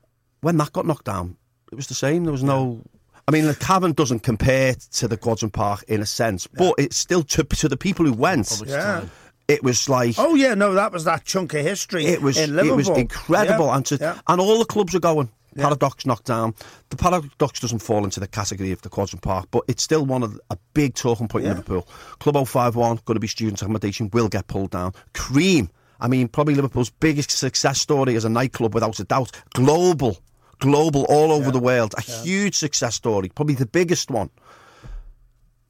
when 0.42 0.58
that 0.58 0.74
got 0.74 0.86
knocked 0.86 1.06
down, 1.06 1.38
it 1.72 1.76
was 1.76 1.88
the 1.88 1.94
same. 1.94 2.24
There 2.24 2.32
was 2.32 2.44
no 2.44 2.82
I 3.28 3.32
mean, 3.32 3.46
the 3.46 3.56
cavern 3.56 3.94
doesn't 3.94 4.20
compare 4.20 4.76
to 4.94 5.08
the 5.08 5.18
Quadrant 5.18 5.54
Park 5.54 5.84
in 5.88 6.02
a 6.02 6.06
sense, 6.06 6.46
but 6.46 6.76
it's 6.78 6.96
still 6.96 7.24
to, 7.24 7.44
to 7.44 7.68
the 7.68 7.78
people 7.78 8.06
who 8.06 8.14
went. 8.14 8.62
Yeah. 8.66 9.06
It 9.48 9.64
was 9.64 9.88
like 9.88 10.16
oh 10.18 10.34
yeah 10.34 10.56
no 10.56 10.74
that 10.74 10.92
was 10.92 11.04
that 11.04 11.24
chunk 11.24 11.54
of 11.54 11.62
history. 11.62 12.06
It 12.06 12.20
was 12.20 12.36
it 12.36 12.76
was 12.76 12.90
incredible 12.90 13.68
yeah. 13.68 13.76
and 13.76 13.86
to, 13.86 13.98
yeah. 14.02 14.20
and 14.28 14.42
all 14.42 14.58
the 14.58 14.66
clubs 14.66 14.96
are 14.96 15.00
going. 15.00 15.30
Paradox 15.56 16.06
knocked 16.06 16.26
down. 16.26 16.54
The 16.90 16.98
Paradox 16.98 17.60
doesn't 17.60 17.80
fall 17.80 18.04
into 18.04 18.20
the 18.20 18.28
category 18.28 18.72
of 18.72 18.82
the 18.82 18.90
Quadrant 18.90 19.22
Park, 19.22 19.48
but 19.52 19.64
it's 19.68 19.84
still 19.84 20.06
one 20.06 20.24
of 20.24 20.34
the, 20.34 20.40
a 20.50 20.58
big 20.74 20.96
talking 20.96 21.28
point 21.28 21.46
in 21.46 21.52
Liverpool. 21.52 21.88
Club 22.20 22.36
051, 22.36 23.00
going 23.06 23.16
to 23.16 23.20
be 23.20 23.28
student 23.28 23.62
accommodation, 23.62 24.10
will 24.12 24.28
get 24.28 24.48
pulled 24.48 24.72
down. 24.72 24.94
Cream, 25.14 25.70
I 26.00 26.08
mean, 26.08 26.28
probably 26.28 26.56
Liverpool's 26.56 26.90
biggest 26.90 27.32
success 27.32 27.80
story 27.80 28.16
as 28.16 28.26
a 28.26 28.30
nightclub 28.30 28.74
without 28.74 29.00
a 29.00 29.06
doubt. 29.06 29.32
Global 29.54 30.18
global, 30.60 31.06
all 31.10 31.32
over 31.32 31.46
yeah. 31.46 31.52
the 31.52 31.60
world. 31.60 31.94
A 31.98 32.04
yeah. 32.08 32.24
huge 32.24 32.56
success 32.56 32.96
story, 32.96 33.30
probably 33.30 33.56
the 33.56 33.66
biggest 33.66 34.10
one. 34.10 34.30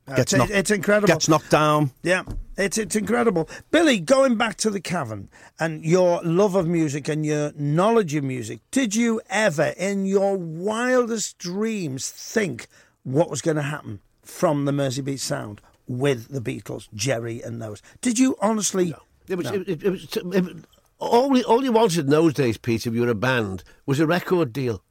Gets 0.08 0.20
it's, 0.20 0.34
knocked, 0.36 0.52
it's 0.52 0.72
incredible. 0.72 1.08
Gets 1.08 1.28
knocked 1.28 1.50
down. 1.50 1.90
Yeah, 2.04 2.24
it's 2.58 2.78
it's 2.78 2.96
incredible. 2.96 3.50
Billy, 3.72 4.00
going 4.00 4.36
back 4.36 4.56
to 4.58 4.70
the 4.70 4.80
cavern 4.80 5.30
and 5.60 5.84
your 5.84 6.22
love 6.24 6.54
of 6.54 6.68
music 6.68 7.08
and 7.08 7.26
your 7.26 7.52
knowledge 7.54 8.14
of 8.14 8.24
music, 8.24 8.60
did 8.70 8.96
you 8.96 9.20
ever, 9.32 9.74
in 9.78 10.06
your 10.06 10.38
wildest 10.38 11.40
dreams, 11.40 12.12
think 12.12 12.68
what 13.02 13.32
was 13.32 13.42
going 13.42 13.58
to 13.58 13.64
happen 13.64 14.00
from 14.22 14.66
the 14.66 14.72
Merseybeat 14.72 15.20
Sound 15.20 15.60
with 15.88 16.28
the 16.28 16.42
Beatles, 16.42 16.88
Jerry 16.94 17.42
and 17.42 17.60
those? 17.60 17.82
Did 18.02 18.20
you 18.20 18.36
honestly? 18.40 18.92
No. 18.92 19.00
It 19.28 19.36
was, 19.40 19.48
no. 19.48 19.54
it, 19.56 19.84
it, 19.84 19.90
was, 19.90 20.18
it, 20.18 20.66
all, 21.06 21.42
all 21.44 21.64
you 21.64 21.72
wanted 21.72 22.06
in 22.06 22.12
those 22.12 22.34
days, 22.34 22.58
Peter, 22.58 22.90
if 22.90 22.96
you 22.96 23.02
were 23.02 23.10
a 23.10 23.16
band, 23.16 23.64
was 23.86 24.00
a 24.00 24.08
record 24.08 24.54
deal. 24.54 24.84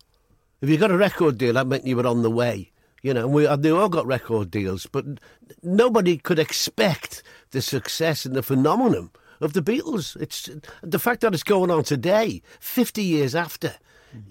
If 0.61 0.69
you 0.69 0.79
got 0.79 0.91
a 0.91 0.97
record 0.97 1.39
deal, 1.39 1.55
that 1.55 1.67
meant 1.67 1.87
you 1.87 1.97
were 1.97 2.07
on 2.07 2.23
the 2.23 2.31
way. 2.31 2.71
You 3.03 3.13
know, 3.13 3.29
we 3.29 3.47
they 3.57 3.71
all 3.71 3.91
got 3.91 4.07
record 4.07 4.51
deals, 4.51 4.87
but 4.87 5.05
nobody 5.63 6.17
could 6.17 6.39
expect 6.39 7.23
the 7.51 7.61
success 7.61 8.25
and 8.25 8.35
the 8.35 8.43
phenomenon 8.43 9.11
of 9.43 9.53
the 9.53 9.61
Beatles. 9.61 10.17
It's 10.21 10.49
the 10.83 10.99
fact 10.99 11.21
that 11.21 11.35
it's 11.35 11.43
going 11.43 11.71
on 11.71 11.85
today, 11.85 12.41
50 12.61 13.03
years 13.03 13.35
after. 13.35 13.75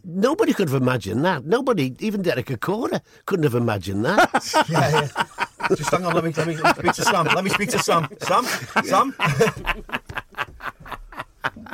Nobody 0.04 0.54
could 0.54 0.70
have 0.70 0.82
imagined 0.82 1.24
that. 1.26 1.46
Nobody, 1.46 1.96
even 2.00 2.22
Derek 2.22 2.48
Acorah, 2.48 3.02
couldn't 3.26 3.44
have 3.44 3.54
imagined 3.54 4.06
that. 4.06 4.66
yeah, 4.70 4.90
yeah. 4.90 5.76
Just 5.76 5.92
hang 5.92 6.06
on, 6.06 6.16
let 6.16 6.24
me, 6.24 6.32
let 6.36 6.48
me, 6.48 6.56
let 6.58 6.78
me 6.78 6.84
speak 6.84 6.94
to 6.94 7.04
Sam. 7.04 7.26
Let 7.26 7.44
me 7.44 7.50
speak 7.50 7.70
to 7.70 7.80
Sam. 7.80 8.08
Sam? 8.22 8.46
Sam? 8.84 9.16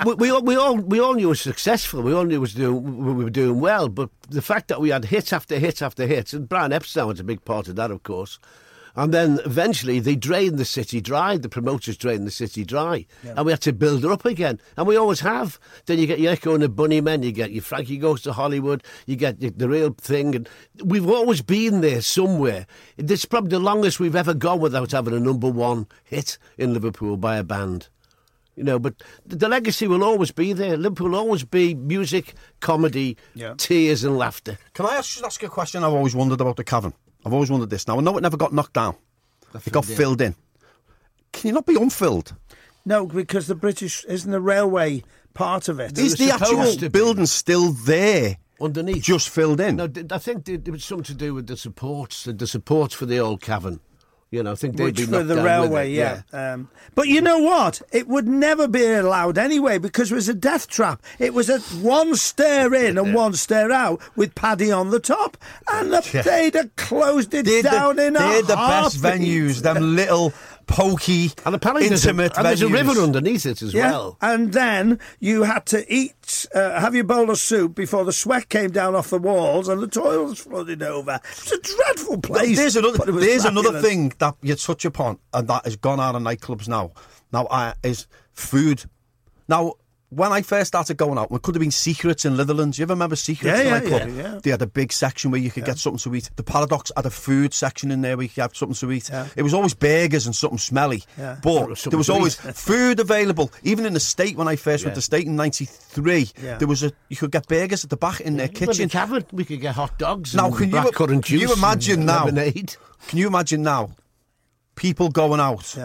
We, 0.05 0.13
we, 0.15 0.29
all, 0.29 0.41
we 0.41 0.55
all 0.55 0.75
we 0.77 0.99
all 0.99 1.13
knew 1.13 1.27
it 1.27 1.29
was 1.29 1.41
successful. 1.41 2.01
We 2.01 2.13
all 2.13 2.25
knew 2.25 2.35
it 2.35 2.39
was 2.39 2.53
doing, 2.53 3.17
we 3.17 3.23
were 3.23 3.29
doing 3.29 3.59
well. 3.59 3.89
But 3.89 4.09
the 4.29 4.41
fact 4.41 4.67
that 4.69 4.81
we 4.81 4.89
had 4.89 5.05
hit 5.05 5.33
after 5.33 5.59
hit 5.59 5.81
after 5.81 6.07
hit, 6.07 6.33
and 6.33 6.47
Brian 6.47 6.73
Epstein 6.73 7.07
was 7.07 7.19
a 7.19 7.23
big 7.23 7.43
part 7.45 7.67
of 7.67 7.75
that, 7.75 7.91
of 7.91 8.03
course. 8.03 8.39
And 8.95 9.13
then 9.13 9.39
eventually 9.45 9.99
they 9.99 10.15
drained 10.15 10.57
the 10.57 10.65
city 10.65 10.99
dry. 10.99 11.37
The 11.37 11.47
promoters 11.47 11.95
drained 11.95 12.25
the 12.25 12.31
city 12.31 12.65
dry, 12.65 13.05
yeah. 13.23 13.33
and 13.37 13.45
we 13.45 13.51
had 13.51 13.61
to 13.61 13.73
build 13.73 14.03
her 14.03 14.11
up 14.11 14.25
again. 14.25 14.59
And 14.77 14.87
we 14.87 14.97
always 14.97 15.19
have. 15.21 15.59
Then 15.85 15.99
you 15.99 16.07
get 16.07 16.19
your 16.19 16.31
Echo 16.31 16.53
and 16.53 16.63
the 16.63 16.69
Bunnymen. 16.69 17.23
You 17.23 17.31
get 17.31 17.51
your 17.51 17.63
Frankie 17.63 17.97
goes 17.97 18.21
to 18.23 18.33
Hollywood. 18.33 18.83
You 19.05 19.15
get 19.15 19.39
the 19.39 19.69
real 19.69 19.93
thing, 19.93 20.35
and 20.35 20.49
we've 20.83 21.09
always 21.09 21.41
been 21.41 21.81
there 21.81 22.01
somewhere. 22.01 22.65
This 22.97 23.21
is 23.21 23.25
probably 23.25 23.51
the 23.51 23.59
longest 23.59 23.99
we've 23.99 24.15
ever 24.15 24.33
gone 24.33 24.59
without 24.59 24.91
having 24.91 25.13
a 25.13 25.19
number 25.19 25.49
one 25.49 25.87
hit 26.03 26.37
in 26.57 26.73
Liverpool 26.73 27.15
by 27.15 27.37
a 27.37 27.43
band 27.43 27.89
you 28.59 28.65
know, 28.65 28.77
but 28.77 28.93
the 29.25 29.47
legacy 29.47 29.87
will 29.87 30.03
always 30.03 30.31
be 30.31 30.51
there. 30.51 30.75
Liverpool 30.75 31.11
will 31.11 31.19
always 31.19 31.45
be 31.45 31.73
music, 31.73 32.33
comedy, 32.59 33.15
yeah. 33.33 33.53
tears, 33.57 34.03
and 34.03 34.17
laughter. 34.17 34.57
Can 34.73 34.85
I 34.85 34.97
ask, 34.97 35.23
ask 35.23 35.41
you 35.41 35.47
a 35.47 35.51
question 35.51 35.81
I've 35.81 35.93
always 35.93 36.13
wondered 36.13 36.41
about 36.41 36.57
the 36.57 36.65
cavern? 36.65 36.93
I've 37.25 37.31
always 37.31 37.49
wondered 37.49 37.69
this. 37.69 37.87
Now, 37.87 37.97
I 37.97 38.01
know 38.01 38.17
it 38.17 38.21
never 38.21 38.35
got 38.35 38.53
knocked 38.53 38.73
down, 38.73 38.95
it 39.53 39.71
got 39.71 39.87
in. 39.87 39.95
filled 39.95 40.19
in. 40.19 40.35
Can 41.31 41.47
you 41.47 41.53
not 41.53 41.65
be 41.65 41.77
unfilled? 41.77 42.35
No, 42.85 43.05
because 43.05 43.47
the 43.47 43.55
British 43.55 44.03
isn't 44.05 44.29
the 44.29 44.41
railway 44.41 45.03
part 45.33 45.69
of 45.69 45.79
it. 45.79 45.97
Is 45.97 46.17
the 46.17 46.31
actual 46.31 46.89
building 46.89 47.27
still 47.27 47.71
there? 47.71 48.39
Underneath, 48.59 49.03
just 49.03 49.29
filled 49.29 49.61
in. 49.61 49.77
No, 49.77 49.89
I 50.11 50.17
think 50.17 50.49
it 50.49 50.67
was 50.69 50.83
something 50.83 51.05
to 51.05 51.13
do 51.13 51.33
with 51.33 51.47
the 51.47 51.55
supports, 51.55 52.25
the 52.25 52.45
supports 52.45 52.93
for 52.93 53.05
the 53.05 53.19
old 53.19 53.39
cavern. 53.39 53.79
You 54.31 54.43
know, 54.43 54.51
I 54.51 54.55
think 54.55 54.77
they'd 54.77 54.83
Which 54.83 54.97
be 54.97 55.05
for 55.05 55.23
the 55.23 55.41
railway, 55.41 55.91
yeah. 55.91 56.21
yeah. 56.31 56.53
Um, 56.53 56.69
but 56.93 57.07
you 57.07 57.19
know 57.19 57.39
what? 57.39 57.81
It 57.91 58.07
would 58.07 58.27
never 58.27 58.67
be 58.67 58.85
allowed 58.85 59.39
anyway 59.39 59.79
because 59.79 60.11
it 60.11 60.15
was 60.15 60.29
a 60.29 60.35
death 60.35 60.67
trap. 60.67 61.01
It 61.17 61.33
was 61.33 61.49
a 61.49 61.59
one 61.83 62.15
stair 62.15 62.71
in 62.75 62.99
and 62.99 63.15
one 63.15 63.33
stair 63.33 63.71
out 63.71 63.99
with 64.15 64.35
Paddy 64.35 64.71
on 64.71 64.91
the 64.91 64.99
top, 64.99 65.35
and 65.67 65.91
the, 65.91 66.07
yeah. 66.13 66.21
they'd 66.21 66.53
have 66.53 66.75
closed 66.75 67.33
it 67.33 67.47
they're 67.47 67.63
down 67.63 67.95
the, 67.95 68.05
in 68.05 68.15
a 68.15 68.19
They're 68.19 68.41
the 68.43 68.55
best 68.55 68.97
venues. 69.01 69.63
Them 69.63 69.95
little 69.95 70.31
pokey, 70.69 71.31
and 71.45 71.55
apparently 71.55 71.87
intimate 71.87 72.33
there's 72.33 72.37
a, 72.37 72.39
and 72.39 72.45
there's 72.45 72.61
a 72.61 72.69
river 72.69 73.01
underneath 73.01 73.45
it 73.45 73.61
as 73.61 73.73
yeah. 73.73 73.91
well. 73.91 74.17
And 74.21 74.53
then 74.53 74.99
you 75.19 75.43
had 75.43 75.65
to 75.67 75.91
eat, 75.93 76.47
uh, 76.53 76.79
have 76.79 76.95
your 76.95 77.03
bowl 77.03 77.29
of 77.29 77.37
soup 77.37 77.75
before 77.75 78.05
the 78.05 78.13
sweat 78.13 78.49
came 78.49 78.71
down 78.71 78.95
off 78.95 79.09
the 79.09 79.17
walls 79.17 79.67
and 79.67 79.81
the 79.81 79.87
toilets 79.87 80.41
flooded 80.41 80.81
over. 80.83 81.19
It's 81.31 81.51
a 81.51 81.59
dreadful 81.59 82.21
place. 82.21 82.57
there's 82.57 82.75
another, 82.75 83.11
there's 83.11 83.45
another 83.45 83.81
thing 83.81 84.13
that 84.19 84.35
you 84.41 84.55
touch 84.55 84.85
upon, 84.85 85.19
and 85.33 85.47
that 85.47 85.65
has 85.65 85.75
gone 85.75 85.99
out 85.99 86.15
of 86.15 86.21
nightclubs 86.21 86.67
now. 86.67 86.91
Now, 87.33 87.45
uh, 87.45 87.73
is 87.83 88.07
food. 88.33 88.83
Now, 89.47 89.73
when 90.09 90.31
I 90.31 90.41
first 90.41 90.69
started 90.69 90.97
going 90.97 91.19
out, 91.19 91.31
it 91.31 91.41
could 91.43 91.53
have 91.53 91.59
been 91.61 91.71
Secrets 91.71 92.25
in 92.25 92.35
Litherlands. 92.35 92.79
You 92.79 92.83
ever 92.83 92.93
remember 92.93 93.15
Secrets? 93.15 93.59
Yeah, 93.59 93.79
yeah, 93.79 93.83
yeah, 93.83 94.05
yeah, 94.07 94.39
They 94.41 94.49
had 94.49 94.61
a 94.61 94.67
big 94.67 94.91
section 94.91 95.29
where 95.29 95.39
you 95.39 95.51
could 95.51 95.61
yeah. 95.61 95.67
get 95.73 95.77
something 95.77 95.99
to 95.99 96.15
eat. 96.15 96.31
The 96.35 96.43
Paradox 96.43 96.91
had 96.95 97.05
a 97.05 97.11
food 97.11 97.53
section 97.53 97.91
in 97.91 98.01
there 98.01 98.17
where 98.17 98.23
you 98.23 98.29
could 98.29 98.41
have 98.41 98.55
something 98.55 98.75
to 98.75 98.91
eat. 98.91 99.09
Yeah. 99.09 99.27
It 99.35 99.43
was 99.43 99.53
always 99.53 99.75
burgers 99.75 100.25
and 100.25 100.35
something 100.35 100.57
smelly. 100.57 101.03
But 101.17 101.69
was 101.69 101.83
there 101.83 101.97
was 101.97 102.09
always 102.09 102.35
food 102.59 102.99
available. 102.99 103.51
Even 103.63 103.85
in 103.85 103.93
the 103.93 103.99
state, 103.99 104.35
when 104.35 104.47
I 104.47 104.55
first 104.55 104.83
went 104.83 104.95
to 104.95 105.01
state 105.01 105.27
in 105.27 105.35
'93, 105.35 106.31
there 106.35 106.67
was 106.67 106.83
a 106.83 106.91
you 107.09 107.15
could 107.15 107.31
get 107.31 107.47
burgers 107.47 107.83
at 107.83 107.91
the 107.91 107.97
back 107.97 108.21
in 108.21 108.37
their 108.37 108.47
kitchen. 108.47 108.87
The 108.87 109.25
we 109.31 109.45
could 109.45 109.61
get 109.61 109.75
hot 109.75 109.97
dogs. 109.99 110.33
Now, 110.33 110.49
can 110.51 110.71
you, 110.71 110.91
can 110.91 111.39
you 111.39 111.53
imagine 111.53 112.05
now? 112.05 112.25
Lemonade. 112.25 112.75
Can 113.07 113.19
you 113.19 113.27
imagine 113.27 113.61
now? 113.61 113.91
People 114.75 115.09
going 115.09 115.39
out, 115.39 115.77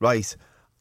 right? 0.00 0.36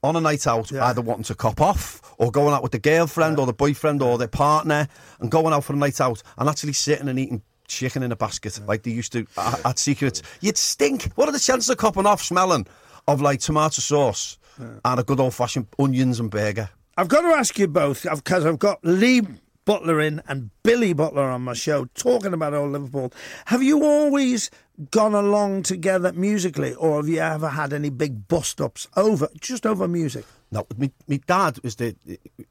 On 0.07 0.15
a 0.15 0.21
night 0.21 0.47
out, 0.47 0.71
yeah. 0.71 0.85
either 0.85 1.01
wanting 1.01 1.23
to 1.25 1.35
cop 1.35 1.61
off 1.61 2.01
or 2.17 2.31
going 2.31 2.53
out 2.53 2.63
with 2.63 2.71
the 2.71 2.79
girlfriend 2.79 3.37
yeah. 3.37 3.43
or 3.43 3.45
the 3.45 3.53
boyfriend 3.53 4.01
or 4.01 4.17
their 4.17 4.27
partner 4.27 4.87
and 5.19 5.29
going 5.29 5.53
out 5.53 5.63
for 5.63 5.73
a 5.73 5.75
night 5.75 6.01
out 6.01 6.23
and 6.37 6.49
actually 6.49 6.73
sitting 6.73 7.07
and 7.07 7.19
eating 7.19 7.41
chicken 7.67 8.01
in 8.01 8.11
a 8.11 8.15
basket 8.15 8.59
like 8.65 8.83
they 8.83 8.91
used 8.91 9.11
to 9.11 9.27
uh, 9.37 9.55
at, 9.59 9.65
at 9.65 9.79
Secrets. 9.79 10.21
You'd 10.41 10.57
stink. 10.57 11.11
What 11.15 11.27
are 11.29 11.33
the 11.33 11.39
chances 11.39 11.69
of 11.69 11.77
copping 11.77 12.05
off 12.05 12.23
smelling 12.23 12.65
of 13.07 13.21
like 13.21 13.39
tomato 13.39 13.81
sauce 13.81 14.37
and 14.57 14.99
a 14.99 15.03
good 15.03 15.19
old 15.19 15.33
fashioned 15.33 15.67
onions 15.77 16.19
and 16.19 16.31
burger? 16.31 16.69
I've 16.97 17.09
got 17.09 17.21
to 17.21 17.27
ask 17.27 17.59
you 17.59 17.67
both 17.67 18.03
because 18.03 18.45
I've 18.45 18.57
got 18.57 18.79
Lee 18.83 19.21
Butler 19.67 19.99
in 19.99 20.21
and 20.29 20.49
Billy 20.63 20.93
Butler 20.93 21.23
on 21.23 21.41
my 21.41 21.53
show 21.53 21.89
talking 21.93 22.33
about 22.33 22.53
old 22.53 22.71
Liverpool. 22.71 23.11
Have 23.47 23.61
you 23.61 23.83
always 23.83 24.49
gone 24.91 25.13
along 25.13 25.63
together 25.63 26.13
musically, 26.13 26.73
or 26.75 26.95
have 26.95 27.09
you 27.09 27.19
ever 27.19 27.49
had 27.49 27.73
any 27.73 27.89
big 27.89 28.29
bust 28.29 28.61
ups 28.61 28.87
over 28.95 29.27
just 29.41 29.65
over 29.65 29.85
music? 29.85 30.23
No, 30.51 30.65
my, 30.77 30.89
my 31.09 31.19
dad 31.27 31.59
is 31.63 31.75
the 31.75 31.97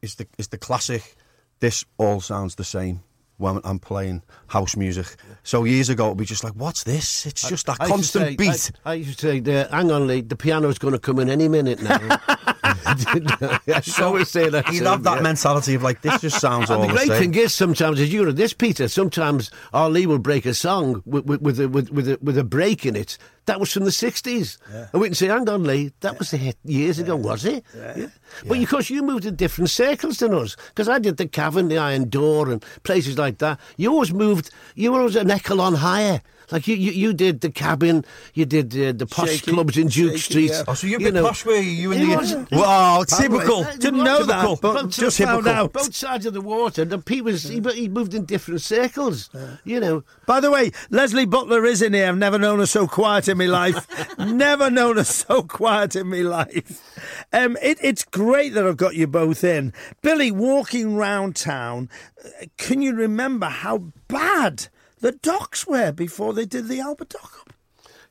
is 0.03 0.17
the 0.17 0.27
is 0.37 0.49
the 0.49 0.59
classic. 0.59 1.17
This 1.61 1.87
all 1.97 2.21
sounds 2.21 2.57
the 2.57 2.65
same 2.65 3.03
when 3.39 3.63
I'm 3.65 3.79
playing 3.79 4.23
house 4.49 4.77
music. 4.77 5.17
So 5.43 5.65
years 5.65 5.89
ago, 5.89 6.09
it'd 6.09 6.19
be 6.19 6.27
just 6.27 6.45
like, 6.45 6.53
"What's 6.53 6.85
this?" 6.85 7.25
It's 7.25 7.49
just 7.49 7.65
that 7.65 7.79
I 7.81 7.89
constant 7.89 8.27
say, 8.27 8.37
beat. 8.37 8.73
I, 8.85 8.91
I, 8.91 8.95
used 8.95 9.21
to 9.21 9.43
say, 9.43 9.61
uh, 9.61 9.69
"Hang 9.75 9.91
on, 9.91 10.07
Lee, 10.07 10.21
the 10.21 10.37
piano's 10.37 10.77
going 10.77 10.93
to 10.93 11.01
come 11.01 11.19
in 11.19 11.31
any 11.31 11.49
minute 11.49 11.81
now." 11.81 12.21
I 12.87 14.03
always 14.03 14.31
say 14.31 14.49
that. 14.49 14.73
You 14.73 14.85
have 14.85 15.03
that 15.05 15.17
yeah. 15.17 15.23
mentality 15.23 15.75
of 15.75 15.83
like, 15.83 16.03
"This 16.03 16.21
just 16.21 16.41
sounds 16.41 16.71
and 16.71 16.81
all 16.81 16.87
the 16.87 16.93
great 16.93 17.09
the 17.09 17.19
thing 17.19 17.35
is, 17.35 17.55
sometimes 17.55 18.01
as 18.01 18.13
you 18.13 18.25
know 18.25 18.33
this, 18.33 18.53
Peter. 18.53 18.89
Sometimes 18.89 19.51
Ali 19.73 20.07
will 20.07 20.19
break 20.19 20.47
a 20.47 20.55
song 20.55 21.03
with 21.07 21.27
with 21.27 21.41
with 21.43 21.61
a, 21.61 21.69
with, 21.69 21.91
with, 21.91 22.09
a, 22.09 22.19
with 22.23 22.39
a 22.39 22.45
break 22.45 22.85
in 22.85 22.97
it 22.97 23.19
that 23.47 23.61
was 23.61 23.73
from 23.73 23.85
the 23.85 23.91
60s. 23.91 24.59
Yeah. 24.71 24.89
And 24.93 25.01
we 25.01 25.09
can 25.09 25.15
say, 25.15 25.29
hang 25.29 25.49
on, 25.49 25.65
Lee, 25.65 25.93
that 26.01 26.13
yeah. 26.13 26.19
was 26.19 26.33
a 26.33 26.37
hit 26.37 26.57
years 26.65 26.99
ago, 26.99 27.17
was 27.17 27.45
it? 27.45 27.65
Yeah. 27.75 28.09
But 28.47 28.59
of 28.59 28.69
course, 28.69 28.91
you 28.91 29.03
moved 29.03 29.25
in 29.25 29.37
different 29.37 29.71
circles 29.71 30.19
than 30.19 30.35
us. 30.35 30.57
Because 30.69 30.89
I 30.89 30.99
did 30.99 31.17
the 31.17 31.27
Cavern, 31.27 31.69
the 31.69 31.79
Iron 31.79 32.09
Door, 32.09 32.51
and 32.51 32.65
places 32.83 33.17
like 33.19 33.39
that. 33.39 33.59
You 33.77 33.93
always 33.93 34.13
moved, 34.13 34.51
you 34.75 34.93
were 34.93 34.99
always 34.99 35.17
an 35.17 35.31
echelon 35.31 35.75
higher. 35.75 36.21
Like 36.51 36.69
you, 36.69 36.77
you, 36.77 36.93
you 36.93 37.13
did 37.13 37.41
the 37.41 37.51
cabin, 37.51 38.05
you 38.35 38.45
did 38.45 38.73
uh, 38.77 38.93
the 38.93 39.07
posh 39.07 39.31
shaky, 39.31 39.53
clubs 39.53 39.77
in 39.77 39.89
Duke 39.89 40.13
shaky, 40.13 40.19
Street. 40.19 40.51
Yeah. 40.51 40.65
Oh, 40.69 40.75
so 40.75 40.87
you're 40.87 41.01
a 41.01 41.03
bit 41.03 41.15
know, 41.15 41.27
posh, 41.27 41.45
were 41.45 41.57
you? 41.57 41.93
You 41.93 41.93
in 41.93 42.01
the 42.09 42.47
wow, 42.53 43.05
typical. 43.07 43.65
Didn't 43.79 44.05
know 44.05 44.21
typical. 44.21 44.57
that, 44.57 44.63
but 44.63 44.91
just 44.91 45.19
found 45.19 45.47
out. 45.47 45.73
Both 45.73 45.95
sides 45.95 46.27
of 46.27 46.35
the 46.35 46.41
water. 46.41 46.85
The 46.85 46.99
people, 46.99 47.33
he, 47.33 47.61
he 47.75 47.89
moved 47.89 48.15
in 48.15 48.25
different 48.25 48.61
circles. 48.61 49.31
Yeah. 49.35 49.57
You 49.65 49.81
know. 49.81 50.05
By 50.27 50.41
the 50.41 50.51
way, 50.51 50.71
Leslie 50.91 51.27
Butler 51.27 51.65
is 51.65 51.83
in 51.83 51.95
here. 51.95 52.09
I've 52.09 52.17
never 52.17 52.39
known 52.39 52.61
her 52.61 52.67
so 52.67 52.87
quiet 52.87 53.29
in 53.29 53.39
my 53.39 53.47
life. 53.47 53.87
never 54.19 54.71
known 54.71 54.97
her 54.97 55.05
so 55.05 55.43
quiet 55.43 55.97
in 55.97 56.09
my 56.09 56.23
life. 56.23 57.27
Um, 57.33 57.57
it, 57.61 57.79
it's 57.83 58.05
great 58.05 58.55
that 58.55 58.67
I've 58.67 58.77
got 58.77 58.95
you 58.95 59.07
both 59.07 59.43
in, 59.43 59.73
Billy. 60.03 60.31
Walking 60.31 60.97
round 60.97 61.35
town, 61.37 61.89
uh, 62.25 62.47
can 62.57 62.83
you 62.83 62.95
remember 62.95 63.47
how 63.47 63.79
bad? 64.09 64.69
The 65.01 65.13
docks 65.13 65.67
were 65.67 65.93
before 65.93 66.33
they 66.33 66.47
did 66.47 66.69
the 66.69 66.81
Albert 66.81 67.11
Dock 67.11 67.39
up. 67.41 67.53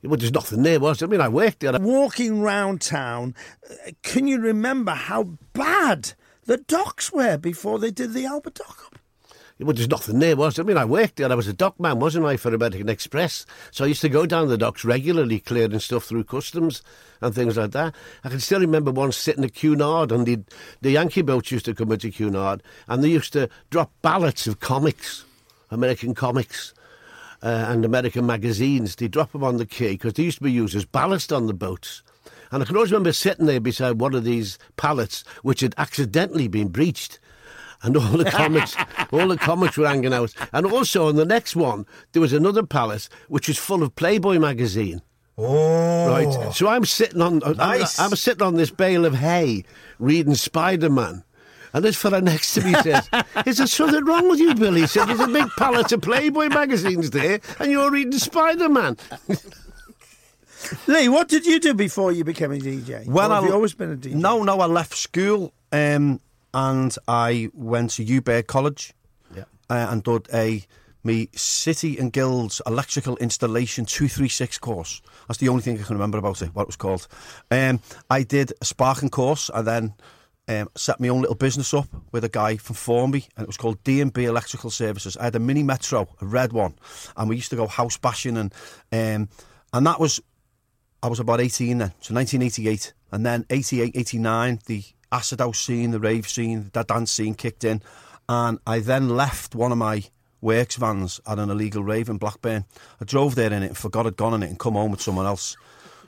Well, 0.03 0.17
there's 0.17 0.31
nothing 0.31 0.61
there, 0.61 0.79
was 0.79 0.99
there? 0.99 1.07
I 1.07 1.11
mean, 1.11 1.21
I 1.21 1.27
worked 1.27 1.61
there. 1.61 1.73
Walking 1.79 2.41
round 2.41 2.81
town, 2.81 3.33
uh, 3.69 3.91
can 4.03 4.27
you 4.27 4.39
remember 4.39 4.91
how 4.91 5.37
bad 5.53 6.13
the 6.45 6.57
docks 6.57 7.11
were 7.11 7.37
before 7.37 7.79
they 7.79 7.89
did 7.89 8.13
the 8.13 8.25
Albert 8.25 8.55
Dock 8.55 8.83
up? 8.85 8.99
Well, 9.57 9.73
there's 9.73 9.89
nothing 9.89 10.19
there, 10.19 10.35
was 10.35 10.55
there? 10.55 10.65
I 10.65 10.67
mean, 10.67 10.77
I 10.77 10.83
worked 10.83 11.15
there. 11.15 11.31
I 11.31 11.35
was 11.35 11.47
a 11.47 11.53
dockman, 11.53 11.97
wasn't 11.99 12.25
I, 12.25 12.35
for 12.35 12.53
American 12.53 12.89
Express? 12.89 13.45
So 13.71 13.85
I 13.85 13.87
used 13.87 14.01
to 14.01 14.09
go 14.09 14.25
down 14.25 14.49
the 14.49 14.57
docks 14.57 14.83
regularly, 14.83 15.39
clearing 15.39 15.79
stuff 15.79 16.03
through 16.03 16.25
customs 16.25 16.83
and 17.21 17.33
things 17.33 17.55
like 17.55 17.71
that. 17.71 17.95
I 18.25 18.29
can 18.29 18.41
still 18.41 18.59
remember 18.59 18.91
once 18.91 19.15
sitting 19.15 19.45
at 19.45 19.55
Cunard, 19.55 20.11
and 20.11 20.25
the, 20.25 20.41
the 20.81 20.91
Yankee 20.91 21.21
boats 21.21 21.51
used 21.51 21.65
to 21.65 21.73
come 21.73 21.91
into 21.93 22.11
Cunard, 22.11 22.61
and 22.89 23.01
they 23.01 23.07
used 23.07 23.31
to 23.33 23.49
drop 23.69 23.91
ballots 24.01 24.45
of 24.45 24.59
comics, 24.59 25.23
American 25.71 26.13
comics 26.13 26.73
uh, 27.45 27.65
and 27.69 27.85
American 27.85 28.25
magazines. 28.25 28.95
They 28.95 29.07
drop 29.07 29.31
them 29.31 29.43
on 29.43 29.57
the 29.57 29.65
quay 29.67 29.91
because 29.93 30.13
they 30.13 30.23
used 30.23 30.39
to 30.39 30.43
be 30.43 30.51
used 30.51 30.75
as 30.75 30.83
ballast 30.83 31.31
on 31.31 31.45
the 31.45 31.53
boats. 31.53 32.01
And 32.51 32.63
I 32.63 32.65
can 32.65 32.75
always 32.75 32.91
remember 32.91 33.13
sitting 33.13 33.45
there 33.45 33.59
beside 33.59 33.99
one 34.01 34.15
of 34.15 34.23
these 34.23 34.57
pallets 34.77 35.23
which 35.43 35.61
had 35.61 35.75
accidentally 35.77 36.47
been 36.47 36.69
breached. 36.69 37.19
And 37.83 37.95
all 37.97 38.17
the 38.17 38.25
comics, 38.25 38.75
all 39.11 39.27
the 39.27 39.37
comics 39.37 39.77
were 39.77 39.87
hanging 39.87 40.13
out. 40.13 40.33
And 40.53 40.65
also 40.65 41.07
on 41.07 41.17
the 41.17 41.25
next 41.25 41.55
one, 41.55 41.85
there 42.13 42.21
was 42.21 42.33
another 42.33 42.63
pallet 42.63 43.07
which 43.27 43.47
was 43.47 43.59
full 43.59 43.83
of 43.83 43.95
Playboy 43.95 44.39
magazine. 44.39 45.01
Oh, 45.37 46.09
right. 46.09 46.53
So 46.53 46.67
I'm 46.67 46.85
sitting 46.85 47.21
on, 47.21 47.39
nice. 47.57 47.99
I'm, 47.99 48.05
I'm 48.05 48.15
sitting 48.15 48.41
on 48.41 48.55
this 48.55 48.71
bale 48.71 49.05
of 49.05 49.15
hay, 49.15 49.65
reading 49.99 50.35
Spider 50.35 50.89
Man, 50.89 51.23
and 51.75 51.83
this 51.85 51.95
fella 51.97 52.21
next 52.21 52.53
to 52.55 52.61
me 52.61 52.73
says, 52.81 53.07
Is 53.45 53.57
there 53.57 53.67
something 53.67 54.03
wrong 54.05 54.29
with 54.29 54.39
you, 54.39 54.55
Billy? 54.55 54.81
He 54.81 54.87
said, 54.87 55.05
There's 55.05 55.19
a 55.19 55.27
big 55.27 55.49
pallet 55.57 55.91
of 55.91 56.01
Playboy 56.01 56.47
magazines 56.47 57.11
there, 57.11 57.39
and 57.59 57.69
you're 57.71 57.91
reading 57.91 58.13
Spider 58.13 58.69
Man. 58.69 58.97
Lee, 60.87 61.09
what 61.09 61.27
did 61.27 61.45
you 61.45 61.59
do 61.59 61.73
before 61.73 62.11
you 62.11 62.23
became 62.23 62.51
a 62.51 62.55
DJ? 62.57 63.05
Well, 63.05 63.31
Or 63.31 63.35
have 63.35 63.43
I- 63.43 63.47
you 63.47 63.53
always 63.53 63.73
been 63.73 63.91
a 63.91 63.95
DJ? 63.95 64.13
No, 64.15 64.41
no, 64.43 64.59
I 64.59 64.65
left 64.65 64.95
school 64.95 65.53
um, 65.71 66.19
and 66.53 66.95
I 67.07 67.49
went 67.53 67.91
to 67.91 68.03
Hugh 68.03 68.21
Baird 68.21 68.47
College 68.47 68.93
Yeah. 69.35 69.43
uh, 69.69 69.87
and 69.91 70.01
did 70.03 70.27
a 70.33 70.63
me 71.03 71.29
City 71.35 71.99
and 71.99 72.11
Guilds 72.11 72.63
Electrical 72.65 73.15
Installation 73.17 73.85
236 73.85 74.57
course. 74.57 75.03
That's 75.27 75.37
the 75.37 75.49
only 75.49 75.61
thing 75.61 75.79
I 75.79 75.83
can 75.83 75.95
remember 75.95 76.17
about 76.17 76.41
it, 76.41 76.55
what 76.55 76.63
it 76.63 76.67
was 76.67 76.75
called. 76.77 77.07
Um, 77.51 77.79
I 78.09 78.23
did 78.23 78.53
a 78.59 78.65
sparking 78.65 79.09
course 79.09 79.51
and 79.53 79.67
then 79.67 79.93
um, 80.47 80.69
set 80.75 80.99
my 80.99 81.07
own 81.07 81.21
little 81.21 81.35
business 81.35 81.73
up 81.73 81.87
with 82.11 82.23
a 82.23 82.29
guy 82.29 82.57
from 82.57 82.75
Formby 82.75 83.27
and 83.35 83.43
it 83.43 83.47
was 83.47 83.57
called 83.57 83.83
D&B 83.83 84.25
Electrical 84.25 84.69
Services. 84.69 85.17
I 85.17 85.25
had 85.25 85.35
a 85.35 85.39
mini 85.39 85.63
Metro, 85.63 86.07
a 86.21 86.25
red 86.25 86.53
one, 86.53 86.75
and 87.17 87.29
we 87.29 87.35
used 87.35 87.49
to 87.49 87.55
go 87.55 87.67
house 87.67 87.97
bashing 87.97 88.37
and 88.37 88.53
um, 88.91 89.29
and 89.73 89.85
that 89.87 89.99
was 89.99 90.21
I 91.05 91.07
was 91.07 91.19
about 91.19 91.39
18 91.39 91.77
then, 91.77 91.89
so 91.99 92.15
1988. 92.15 92.93
And 93.11 93.25
then 93.25 93.45
88, 93.49 93.95
89, 93.95 94.59
the 94.65 94.83
acid 95.11 95.39
house 95.39 95.59
scene, 95.59 95.91
the 95.91 95.99
rave 95.99 96.27
scene, 96.27 96.71
the 96.73 96.83
dance 96.83 97.11
scene 97.11 97.35
kicked 97.35 97.63
in. 97.63 97.83
And 98.27 98.57
I 98.65 98.79
then 98.79 99.09
left 99.09 99.53
one 99.53 99.71
of 99.71 99.77
my 99.77 100.03
works 100.41 100.77
vans 100.77 101.21
at 101.27 101.37
an 101.37 101.51
illegal 101.51 101.83
rave 101.83 102.09
in 102.09 102.17
Blackburn. 102.17 102.65
I 102.99 103.05
drove 103.05 103.35
there 103.35 103.53
in 103.53 103.61
it 103.61 103.67
and 103.67 103.77
forgot 103.77 104.07
I'd 104.07 104.17
gone 104.17 104.33
in 104.33 104.43
it 104.43 104.49
and 104.49 104.59
come 104.59 104.73
home 104.73 104.91
with 104.91 105.01
someone 105.01 105.27
else. 105.27 105.55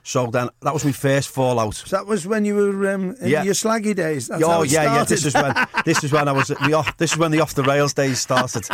So 0.02 0.26
then 0.26 0.48
that 0.62 0.72
was 0.72 0.84
my 0.84 0.92
first 0.92 1.28
fallout. 1.28 1.74
So 1.74 1.96
that 1.96 2.06
was 2.06 2.26
when 2.26 2.44
you 2.44 2.54
were 2.54 2.94
um, 2.94 3.14
in 3.20 3.28
Yeah. 3.28 3.42
your 3.42 3.54
slaggy 3.54 3.94
days. 3.94 4.28
That's 4.28 4.42
oh 4.42 4.62
yeah, 4.62 4.84
yeah. 4.84 5.04
This 5.04 5.24
is 5.26 5.34
when 5.34 5.54
this 5.84 6.02
is 6.04 6.12
when 6.12 6.28
I 6.28 6.32
was 6.32 6.48
the 6.48 6.72
off, 6.74 6.96
this 6.96 7.12
is 7.12 7.18
when 7.18 7.30
the 7.30 7.40
off 7.40 7.54
the 7.54 7.62
rails 7.62 7.94
days 7.94 8.20
started. 8.20 8.66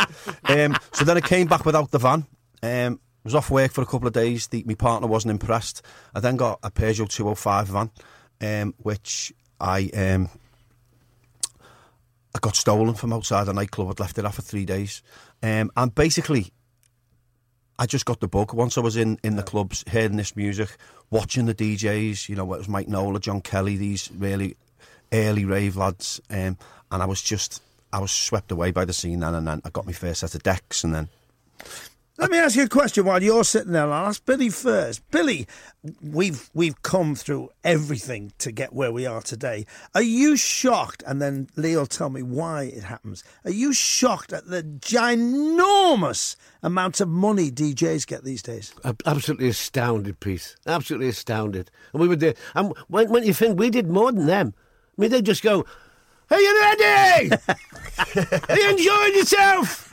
Um, 0.45 0.77
so 0.93 1.03
then 1.05 1.17
I 1.17 1.21
came 1.21 1.47
back 1.47 1.65
without 1.65 1.91
the 1.91 1.99
van. 1.99 2.25
Um, 2.63 2.99
was 3.23 3.35
off 3.35 3.49
work 3.49 3.71
for 3.71 3.81
a 3.81 3.85
couple 3.85 4.07
of 4.07 4.13
days. 4.13 4.47
The, 4.47 4.63
my 4.67 4.75
partner 4.75 5.07
wasn't 5.07 5.31
impressed. 5.31 5.81
I 6.13 6.19
then 6.19 6.37
got 6.37 6.59
a 6.61 6.69
Peugeot 6.69 7.09
205 7.09 7.67
van, 7.67 7.91
um, 8.41 8.75
which 8.77 9.33
I 9.59 9.89
um, 9.95 10.29
I 12.35 12.39
got 12.39 12.55
stolen 12.55 12.93
from 12.93 13.13
outside 13.13 13.47
a 13.47 13.53
nightclub. 13.53 13.89
I'd 13.89 13.99
left 13.99 14.17
it 14.17 14.25
after 14.25 14.41
three 14.41 14.65
days, 14.65 15.01
um, 15.43 15.71
and 15.75 15.93
basically. 15.93 16.51
I 17.77 17.85
just 17.85 18.05
got 18.05 18.19
the 18.21 18.27
bug 18.27 18.53
once 18.53 18.77
I 18.77 18.81
was 18.81 18.95
in, 18.95 19.19
in 19.23 19.35
the 19.35 19.43
clubs, 19.43 19.83
hearing 19.89 20.15
this 20.15 20.35
music, 20.35 20.77
watching 21.09 21.45
the 21.45 21.53
DJs. 21.53 22.29
You 22.29 22.35
know, 22.35 22.53
it 22.53 22.57
was 22.57 22.69
Mike 22.69 22.87
Nola, 22.87 23.19
John 23.19 23.41
Kelly, 23.41 23.75
these 23.75 24.09
really 24.17 24.55
early 25.11 25.45
rave 25.45 25.75
lads, 25.75 26.21
um, 26.29 26.57
and 26.91 27.03
I 27.03 27.05
was 27.05 27.21
just 27.21 27.61
I 27.91 27.99
was 27.99 28.11
swept 28.11 28.51
away 28.51 28.71
by 28.71 28.85
the 28.85 28.93
scene 28.93 29.19
then. 29.19 29.35
And 29.35 29.47
then 29.47 29.61
I 29.65 29.69
got 29.69 29.85
my 29.85 29.91
first 29.91 30.21
set 30.21 30.35
of 30.35 30.43
decks, 30.43 30.83
and 30.83 30.95
then 30.95 31.09
Let 32.17 32.31
me 32.31 32.37
ask 32.37 32.55
you 32.55 32.63
a 32.63 32.69
question 32.69 33.03
while 33.03 33.21
you're 33.21 33.43
sitting 33.43 33.73
there. 33.73 33.91
I'll 33.91 34.07
ask 34.07 34.23
Billy 34.23 34.49
first. 34.49 35.01
Billy, 35.11 35.47
we've 36.01 36.49
we've 36.53 36.81
come 36.81 37.13
through 37.13 37.49
everything 37.61 38.31
to 38.37 38.53
get 38.53 38.71
where 38.71 38.93
we 38.93 39.05
are 39.05 39.21
today. 39.21 39.65
Are 39.93 40.01
you 40.01 40.37
shocked? 40.37 41.03
And 41.05 41.21
then 41.21 41.49
Lee 41.57 41.75
will 41.75 41.85
tell 41.85 42.09
me 42.09 42.23
why 42.23 42.63
it 42.63 42.83
happens. 42.83 43.25
Are 43.43 43.51
you 43.51 43.73
shocked 43.73 44.31
at 44.31 44.47
the 44.47 44.63
ginormous 44.63 46.37
amount 46.63 47.01
of 47.01 47.09
money 47.09 47.51
DJs 47.51 48.07
get 48.07 48.23
these 48.23 48.41
days? 48.41 48.73
Absolutely 49.05 49.49
astounded, 49.49 50.21
Pete. 50.21 50.55
Absolutely 50.65 51.09
astounded. 51.09 51.69
And 51.91 52.01
we 52.01 52.07
were 52.07 52.15
there. 52.15 52.35
And 52.53 52.73
when, 52.87 53.09
when 53.09 53.25
you 53.25 53.33
think 53.33 53.59
we 53.59 53.69
did 53.69 53.89
more 53.89 54.13
than 54.13 54.25
them, 54.25 54.53
I 54.97 55.01
mean, 55.01 55.11
they 55.11 55.21
just 55.21 55.43
go, 55.43 55.65
Are 56.29 56.39
you 56.39 56.61
ready? 56.61 57.31
Are 58.15 58.57
you 58.57 58.69
enjoying 58.69 59.15
yourself? 59.15 59.91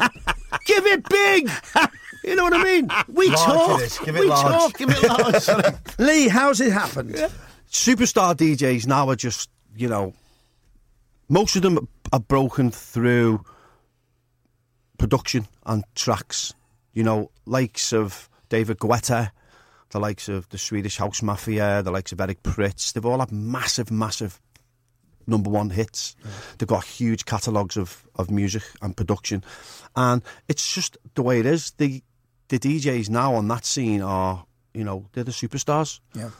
Give 0.66 0.86
it 0.86 1.08
big. 1.08 1.50
You 2.24 2.36
know 2.36 2.44
what 2.44 2.54
I 2.54 2.62
mean? 2.62 2.88
We 3.08 3.28
Large 3.28 3.38
talk. 3.40 3.80
it 3.80 3.84
is. 3.84 3.98
Give 3.98 4.16
it 4.16 4.20
we 4.20 4.28
large. 4.28 4.42
talk. 4.52 4.78
Give 4.78 4.88
it 4.90 5.02
large. 5.02 5.78
Lee, 5.98 6.28
how's 6.28 6.60
it 6.60 6.72
happened? 6.72 7.16
superstar 7.70 8.34
DJs 8.36 8.86
now 8.86 9.08
are 9.08 9.16
just 9.16 9.48
you 9.74 9.88
know 9.88 10.12
most 11.30 11.56
of 11.56 11.62
them 11.62 11.88
are 12.12 12.20
broken 12.20 12.70
through 12.70 13.42
production 14.98 15.46
and 15.66 15.82
tracks. 15.94 16.52
You 16.92 17.02
know, 17.02 17.30
likes 17.46 17.92
of 17.92 18.28
David 18.50 18.78
Guetta, 18.78 19.30
the 19.90 19.98
likes 19.98 20.28
of 20.28 20.48
the 20.50 20.58
Swedish 20.58 20.98
House 20.98 21.22
Mafia, 21.22 21.82
the 21.82 21.90
likes 21.90 22.12
of 22.12 22.20
Eric 22.20 22.42
Prydz. 22.42 22.92
They've 22.92 23.06
all 23.06 23.18
had 23.20 23.32
massive, 23.32 23.90
massive 23.90 24.40
number 25.26 25.48
one 25.48 25.70
hits. 25.70 26.14
They've 26.58 26.68
got 26.68 26.84
huge 26.84 27.24
catalogues 27.24 27.78
of, 27.78 28.06
of 28.16 28.30
music 28.30 28.62
and 28.82 28.94
production. 28.96 29.42
And 29.96 30.22
it's 30.48 30.74
just 30.74 30.98
the 31.14 31.22
way 31.22 31.40
it 31.40 31.46
is. 31.46 31.70
The 31.78 32.02
the 32.52 32.58
DJs 32.58 33.08
now 33.08 33.34
on 33.34 33.48
that 33.48 33.64
scene 33.64 34.02
are, 34.02 34.44
you 34.74 34.84
know, 34.84 35.06
they're 35.12 35.24
the 35.24 35.32
superstars. 35.32 36.00
Yeah. 36.14 36.30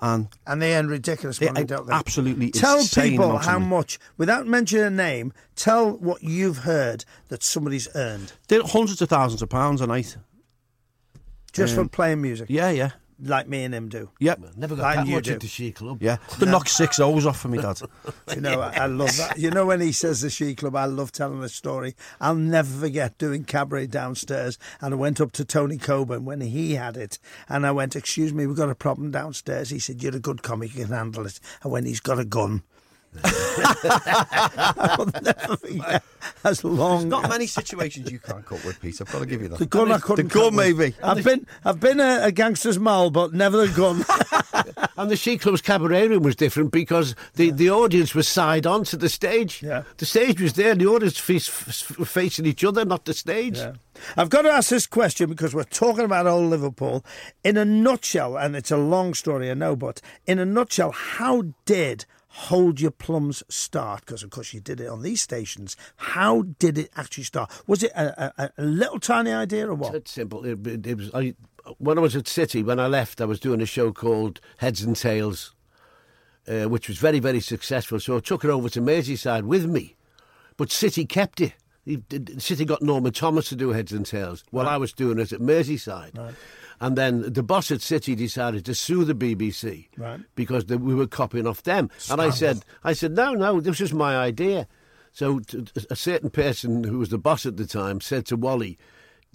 And 0.00 0.28
And 0.46 0.60
they 0.60 0.74
earn 0.76 0.88
ridiculous 0.88 1.38
they 1.38 1.46
money, 1.46 1.64
don't 1.64 1.86
they? 1.86 1.92
absolutely 1.94 2.50
Tell 2.50 2.84
people 2.84 3.38
how 3.38 3.58
money. 3.58 3.70
much, 3.70 3.98
without 4.18 4.46
mentioning 4.46 4.84
a 4.84 4.90
name, 4.90 5.32
tell 5.56 5.90
what 5.96 6.22
you've 6.22 6.58
heard 6.58 7.04
that 7.28 7.42
somebody's 7.42 7.88
earned 7.94 8.32
They're 8.48 8.62
hundreds 8.62 9.00
of 9.00 9.08
thousands 9.08 9.40
of 9.40 9.48
pounds 9.48 9.80
a 9.80 9.86
night. 9.86 10.16
just 11.52 11.74
from 11.74 11.84
um, 11.84 11.88
playing 11.88 12.20
music, 12.20 12.46
Yeah, 12.50 12.70
yeah, 12.70 12.90
like 13.20 13.48
me 13.48 13.64
and 13.64 13.74
him 13.74 13.88
do. 13.88 14.10
yep, 14.18 14.40
Never 14.56 14.76
got 14.76 14.82
Like 14.82 14.96
that 14.96 15.06
you 15.06 15.14
much 15.16 15.24
do. 15.24 15.32
into 15.34 15.46
She 15.46 15.72
Club. 15.72 16.02
yeah. 16.02 16.16
To 16.38 16.46
knock 16.46 16.68
six 16.68 16.98
O's 16.98 17.26
off 17.26 17.40
for 17.40 17.48
me, 17.48 17.58
Dad. 17.58 17.80
You 18.34 18.40
know, 18.40 18.60
I, 18.60 18.70
I 18.82 18.86
love 18.86 19.16
that. 19.18 19.38
You 19.38 19.50
know, 19.50 19.66
when 19.66 19.80
he 19.80 19.92
says 19.92 20.20
the 20.20 20.30
She 20.30 20.54
Club, 20.54 20.74
I 20.76 20.86
love 20.86 21.12
telling 21.12 21.40
the 21.40 21.48
story. 21.48 21.94
I'll 22.20 22.34
never 22.34 22.68
forget 22.80 23.16
doing 23.18 23.44
cabaret 23.44 23.86
downstairs, 23.88 24.58
and 24.80 24.94
I 24.94 24.96
went 24.96 25.20
up 25.20 25.32
to 25.32 25.44
Tony 25.44 25.78
Coburn 25.78 26.24
when 26.24 26.40
he 26.40 26.74
had 26.74 26.96
it, 26.96 27.18
and 27.48 27.66
I 27.66 27.70
went, 27.72 27.94
"Excuse 27.96 28.32
me, 28.32 28.46
we've 28.46 28.56
got 28.56 28.70
a 28.70 28.74
problem 28.74 29.10
downstairs." 29.10 29.70
He 29.70 29.78
said, 29.78 30.02
"You're 30.02 30.16
a 30.16 30.20
good 30.20 30.42
comic, 30.42 30.74
you 30.74 30.84
can 30.86 30.94
handle 30.94 31.26
it." 31.26 31.38
And 31.62 31.70
when 31.72 31.84
he's 31.86 32.00
got 32.00 32.18
a 32.18 32.24
gun. 32.24 32.62
I'll 33.22 35.06
never 35.22 35.56
forget. 35.56 36.02
As 36.42 36.64
long 36.64 37.08
Not 37.08 37.24
as 37.24 37.30
many 37.30 37.46
situations 37.46 38.10
you 38.10 38.18
can't 38.18 38.44
cope 38.44 38.64
with, 38.64 38.80
Pete. 38.80 39.00
I've 39.00 39.10
got 39.10 39.20
to 39.20 39.26
give 39.26 39.42
you 39.42 39.48
that. 39.48 39.58
the 39.58 39.66
gun, 39.66 39.92
I 39.92 39.98
couldn't. 39.98 40.28
the 40.28 40.34
gun, 40.34 40.54
maybe. 40.54 40.94
I've 41.02 41.22
been, 41.24 41.46
I've 41.64 41.80
been 41.80 42.00
a, 42.00 42.20
a 42.24 42.32
gangster's 42.32 42.78
mole, 42.78 43.10
but 43.10 43.32
never 43.32 43.62
a 43.62 43.68
gun. 43.68 44.04
And 44.96 45.10
the 45.10 45.16
She 45.16 45.38
Club's 45.38 45.60
cabaret 45.60 46.06
room 46.06 46.22
was 46.22 46.36
different 46.36 46.70
because 46.70 47.16
the, 47.34 47.50
the 47.50 47.68
audience 47.68 48.14
was 48.14 48.28
side 48.28 48.64
on 48.64 48.84
to 48.84 48.96
the 48.96 49.08
stage. 49.08 49.60
Yeah. 49.60 49.82
The 49.96 50.06
stage 50.06 50.40
was 50.40 50.52
there, 50.52 50.70
and 50.70 50.80
the 50.80 50.86
audience 50.86 51.18
face, 51.18 51.48
f- 51.48 52.06
facing 52.06 52.46
each 52.46 52.62
other, 52.62 52.84
not 52.84 53.04
the 53.04 53.12
stage. 53.12 53.58
Yeah. 53.58 53.72
I've 54.16 54.30
got 54.30 54.42
to 54.42 54.50
ask 54.50 54.70
this 54.70 54.86
question 54.86 55.28
because 55.28 55.52
we're 55.52 55.64
talking 55.64 56.04
about 56.04 56.28
old 56.28 56.48
Liverpool. 56.48 57.04
In 57.42 57.56
a 57.56 57.64
nutshell, 57.64 58.36
and 58.36 58.54
it's 58.54 58.70
a 58.70 58.76
long 58.76 59.14
story, 59.14 59.50
I 59.50 59.54
know, 59.54 59.74
but 59.74 60.00
in 60.26 60.38
a 60.38 60.44
nutshell, 60.46 60.92
how 60.92 61.42
did 61.66 62.06
Hold 62.36 62.80
Your 62.80 62.90
Plums 62.90 63.44
start? 63.48 64.00
Because, 64.00 64.24
of 64.24 64.30
course, 64.30 64.52
you 64.52 64.60
did 64.60 64.80
it 64.80 64.88
on 64.88 65.02
these 65.02 65.22
stations. 65.22 65.76
How 65.96 66.42
did 66.58 66.76
it 66.76 66.90
actually 66.96 67.22
start? 67.22 67.50
Was 67.68 67.84
it 67.84 67.92
a, 67.92 68.32
a, 68.42 68.50
a 68.58 68.64
little 68.64 68.98
tiny 68.98 69.32
idea 69.32 69.68
or 69.68 69.74
what? 69.74 69.94
It's 69.94 70.10
simple. 70.10 70.44
It, 70.44 70.66
it, 70.66 70.84
it 70.84 70.96
was 70.96 71.14
I, 71.14 71.34
when 71.78 71.96
I 71.96 72.00
was 72.00 72.16
at 72.16 72.26
City. 72.26 72.64
When 72.64 72.80
I 72.80 72.88
left, 72.88 73.20
I 73.20 73.24
was 73.24 73.38
doing 73.38 73.60
a 73.60 73.66
show 73.66 73.92
called 73.92 74.40
Heads 74.56 74.82
and 74.82 74.96
Tails, 74.96 75.54
uh, 76.48 76.64
which 76.64 76.88
was 76.88 76.98
very 76.98 77.20
very 77.20 77.40
successful. 77.40 78.00
So 78.00 78.16
I 78.16 78.20
took 78.20 78.44
it 78.44 78.50
over 78.50 78.68
to 78.68 78.80
Merseyside 78.80 79.44
with 79.44 79.66
me, 79.66 79.94
but 80.56 80.72
City 80.72 81.04
kept 81.06 81.40
it. 81.40 81.52
City 82.38 82.64
got 82.64 82.82
Norman 82.82 83.12
Thomas 83.12 83.48
to 83.50 83.56
do 83.56 83.68
Heads 83.70 83.92
and 83.92 84.06
Tails 84.06 84.42
while 84.50 84.66
I 84.66 84.76
was 84.76 84.92
doing 84.92 85.18
it 85.20 85.32
at 85.32 85.40
Merseyside. 85.40 86.34
And 86.80 86.96
then 86.96 87.32
the 87.32 87.42
boss 87.42 87.70
at 87.70 87.80
City 87.82 88.14
decided 88.14 88.64
to 88.66 88.74
sue 88.74 89.04
the 89.04 89.14
BBC 89.14 89.88
Right. 89.96 90.20
because 90.34 90.66
they, 90.66 90.76
we 90.76 90.94
were 90.94 91.06
copying 91.06 91.46
off 91.46 91.62
them. 91.62 91.90
And 92.10 92.20
I 92.20 92.30
said, 92.30 92.64
I 92.82 92.92
said, 92.92 93.12
no, 93.12 93.32
no, 93.34 93.60
this 93.60 93.80
was 93.80 93.92
my 93.94 94.16
idea. 94.16 94.66
So 95.12 95.38
t- 95.38 95.64
a 95.90 95.96
certain 95.96 96.30
person 96.30 96.82
who 96.84 96.98
was 96.98 97.10
the 97.10 97.18
boss 97.18 97.46
at 97.46 97.56
the 97.56 97.66
time 97.66 98.00
said 98.00 98.26
to 98.26 98.36
Wally, 98.36 98.76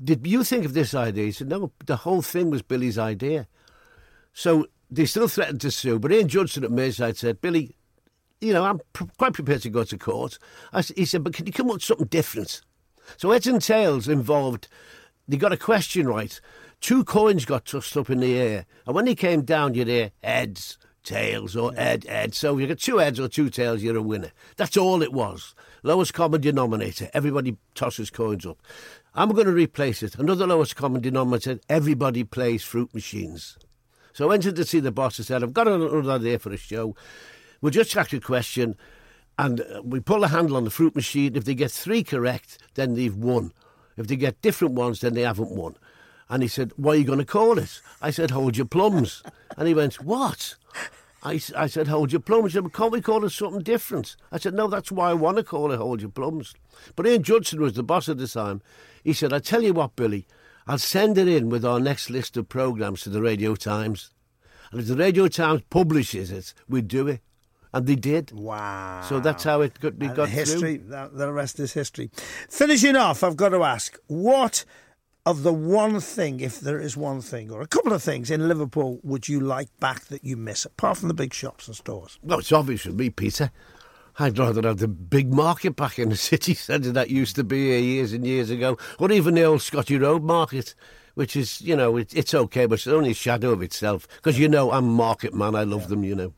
"Did 0.03 0.27
you 0.27 0.43
think 0.43 0.65
of 0.65 0.73
this 0.73 0.93
idea?" 0.93 1.25
He 1.25 1.31
said, 1.31 1.47
"No, 1.47 1.71
the 1.85 1.95
whole 1.95 2.21
thing 2.21 2.49
was 2.49 2.61
Billy's 2.61 2.97
idea." 2.97 3.47
So 4.33 4.67
they 4.91 5.05
still 5.05 5.29
threatened 5.29 5.61
to 5.61 5.71
sue, 5.71 5.97
but 5.97 6.11
Ian 6.11 6.27
Judson 6.27 6.65
at 6.65 6.71
Merseyside 6.71 7.15
said, 7.15 7.39
"Billy, 7.39 7.75
you 8.41 8.51
know, 8.51 8.65
I'm 8.65 8.79
pr- 8.91 9.05
quite 9.17 9.31
prepared 9.33 9.61
to 9.61 9.69
go 9.69 9.85
to 9.85 9.97
court." 9.97 10.37
S 10.73 10.91
he 10.97 11.05
said, 11.05 11.23
"But 11.23 11.33
can 11.33 11.45
you 11.45 11.53
come 11.53 11.67
up 11.69 11.75
with 11.75 11.83
something 11.83 12.07
different?" 12.07 12.61
So 13.15 13.31
heads 13.31 13.47
and 13.47 13.61
tails 13.61 14.09
involved. 14.09 14.67
They 15.29 15.37
got 15.37 15.53
a 15.53 15.57
question 15.57 16.07
right. 16.09 16.41
Two 16.81 17.03
coins 17.03 17.45
got 17.45 17.65
tossed 17.65 17.97
up 17.97 18.09
in 18.09 18.19
the 18.19 18.37
air, 18.37 18.65
and 18.85 18.95
when 18.95 19.05
they 19.05 19.15
came 19.15 19.41
down, 19.41 19.73
you'd 19.73 19.87
hear 19.87 20.11
heads, 20.23 20.77
tails, 21.03 21.55
or 21.55 21.73
head, 21.73 22.05
head. 22.05 22.33
So 22.33 22.55
if 22.55 22.61
you 22.61 22.67
got 22.67 22.79
two 22.79 22.97
heads 22.97 23.19
or 23.19 23.27
two 23.27 23.49
tails, 23.49 23.83
you're 23.83 23.97
a 23.97 24.01
winner. 24.01 24.31
That's 24.55 24.77
all 24.77 25.01
it 25.01 25.11
was. 25.11 25.55
Lowest 25.83 26.13
common 26.13 26.41
denominator. 26.41 27.09
Everybody 27.13 27.57
tosses 27.75 28.09
coins 28.09 28.45
up. 28.45 28.61
I'm 29.15 29.31
going 29.31 29.47
to 29.47 29.53
replace 29.53 30.03
it. 30.03 30.15
Another 30.15 30.47
lowest 30.47 30.75
common 30.75 31.01
denominator. 31.01 31.59
Everybody 31.67 32.23
plays 32.23 32.63
fruit 32.63 32.93
machines. 32.93 33.57
So 34.13 34.25
I 34.25 34.29
went 34.29 34.45
in 34.45 34.55
to 34.55 34.65
see 34.65 34.79
the 34.79 34.91
boss 34.91 35.17
and 35.17 35.25
said, 35.25 35.43
I've 35.43 35.53
got 35.53 35.67
another 35.67 36.11
idea 36.11 36.39
for 36.39 36.51
a 36.51 36.57
show. 36.57 36.95
We'll 37.61 37.71
just 37.71 37.95
ask 37.95 38.13
a 38.13 38.19
question 38.19 38.77
and 39.37 39.61
uh, 39.61 39.81
we 39.83 39.99
pull 39.99 40.19
the 40.19 40.27
handle 40.27 40.57
on 40.57 40.65
the 40.65 40.69
fruit 40.69 40.95
machine. 40.95 41.35
If 41.35 41.45
they 41.45 41.55
get 41.55 41.71
three 41.71 42.03
correct, 42.03 42.57
then 42.75 42.95
they've 42.95 43.15
won. 43.15 43.53
If 43.97 44.07
they 44.07 44.15
get 44.15 44.41
different 44.41 44.75
ones, 44.75 45.01
then 45.01 45.13
they 45.13 45.21
haven't 45.21 45.51
won. 45.51 45.75
And 46.29 46.41
he 46.43 46.47
said, 46.47 46.71
What 46.77 46.95
are 46.95 46.99
you 46.99 47.05
going 47.05 47.19
to 47.19 47.25
call 47.25 47.57
it? 47.57 47.81
I 48.01 48.11
said, 48.11 48.31
Hold 48.31 48.55
your 48.57 48.65
plums. 48.67 49.23
And 49.57 49.67
he 49.67 49.73
went, 49.73 49.95
What? 50.03 50.55
I, 51.23 51.41
I 51.57 51.67
said, 51.67 51.87
Hold 51.87 52.11
your 52.11 52.21
plums. 52.21 52.53
He 52.53 52.59
said, 52.59 52.71
Can't 52.73 52.91
we 52.91 53.01
call 53.01 53.25
it 53.25 53.31
something 53.31 53.61
different? 53.63 54.15
I 54.31 54.37
said, 54.37 54.53
No, 54.53 54.67
that's 54.67 54.91
why 54.91 55.09
I 55.09 55.13
want 55.13 55.37
to 55.37 55.43
call 55.43 55.71
it 55.71 55.77
Hold 55.77 56.01
Your 56.01 56.11
Plums. 56.11 56.53
But 56.95 57.07
Ian 57.07 57.23
Judson 57.23 57.59
was 57.61 57.73
the 57.73 57.83
boss 57.83 58.07
at 58.09 58.17
the 58.17 58.27
time. 58.27 58.61
He 59.03 59.13
said, 59.13 59.33
I 59.33 59.39
tell 59.39 59.63
you 59.63 59.73
what, 59.73 59.95
Billy, 59.95 60.27
I'll 60.67 60.77
send 60.77 61.17
it 61.17 61.27
in 61.27 61.49
with 61.49 61.65
our 61.65 61.79
next 61.79 62.09
list 62.09 62.37
of 62.37 62.47
programmes 62.47 63.01
to 63.01 63.09
the 63.09 63.21
Radio 63.21 63.55
Times. 63.55 64.11
And 64.71 64.79
if 64.79 64.87
the 64.87 64.95
Radio 64.95 65.27
Times 65.27 65.63
publishes 65.71 66.31
it, 66.31 66.53
we 66.67 66.81
do 66.83 67.07
it. 67.07 67.21
And 67.73 67.85
they 67.87 67.95
did. 67.95 68.31
Wow. 68.31 69.01
So 69.07 69.19
that's 69.19 69.43
how 69.43 69.61
it 69.61 69.79
got, 69.79 69.93
And 69.99 70.15
got 70.15 70.29
history. 70.29 70.77
through. 70.77 71.09
The 71.13 71.31
rest 71.31 71.59
is 71.59 71.73
history. 71.73 72.09
Finishing 72.49 72.95
off, 72.95 73.23
I've 73.23 73.35
got 73.37 73.49
to 73.49 73.63
ask: 73.63 73.97
What 74.07 74.65
of 75.25 75.43
the 75.43 75.53
one 75.53 75.99
thing, 75.99 76.39
if 76.39 76.59
there 76.59 76.79
is 76.79 76.95
one 76.97 77.21
thing, 77.21 77.51
or 77.51 77.61
a 77.61 77.67
couple 77.67 77.93
of 77.93 78.01
things 78.01 78.31
in 78.31 78.47
Liverpool, 78.47 78.99
would 79.03 79.27
you 79.27 79.39
like 79.39 79.69
back 79.79 80.05
that 80.05 80.23
you 80.23 80.37
miss, 80.37 80.65
apart 80.65 80.97
from 80.97 81.07
the 81.07 81.13
big 81.13 81.33
shops 81.33 81.67
and 81.67 81.75
stores? 81.75 82.17
Well, 82.23 82.39
it's 82.39 82.51
obvious 82.51 82.81
for 82.81 82.91
me, 82.91 83.09
Peter. 83.09 83.51
I'd 84.17 84.37
rather 84.37 84.61
have 84.67 84.77
the 84.79 84.87
big 84.87 85.33
market 85.33 85.75
back 85.75 85.99
in 85.99 86.09
the 86.09 86.17
city 86.31 86.53
centre 86.53 86.91
that 86.91 87.09
used 87.09 87.35
to 87.35 87.43
be 87.43 87.67
here 87.69 87.79
years 87.79 88.13
and 88.13 88.25
years 88.25 88.49
ago, 88.49 88.77
or 88.97 89.11
even 89.11 89.35
the 89.35 89.43
old 89.43 89.61
Scotty 89.61 89.97
Road 89.97 90.23
market, 90.23 90.73
which 91.15 91.35
is, 91.35 91.61
you 91.61 91.75
know, 91.75 91.97
it, 91.97 92.13
it's 92.15 92.33
okay, 92.33 92.65
but 92.65 92.75
it's 92.75 92.87
only 92.87 93.11
a 93.11 93.15
shadow 93.15 93.51
of 93.51 93.61
itself. 93.61 94.07
Because, 94.17 94.39
you 94.39 94.47
know, 94.49 94.71
I'm 94.71 94.85
a 94.85 94.91
market 94.91 95.33
man, 95.33 95.55
I 95.55 95.63
love 95.63 95.89
them, 95.89 96.03
you 96.03 96.15
know. 96.15 96.33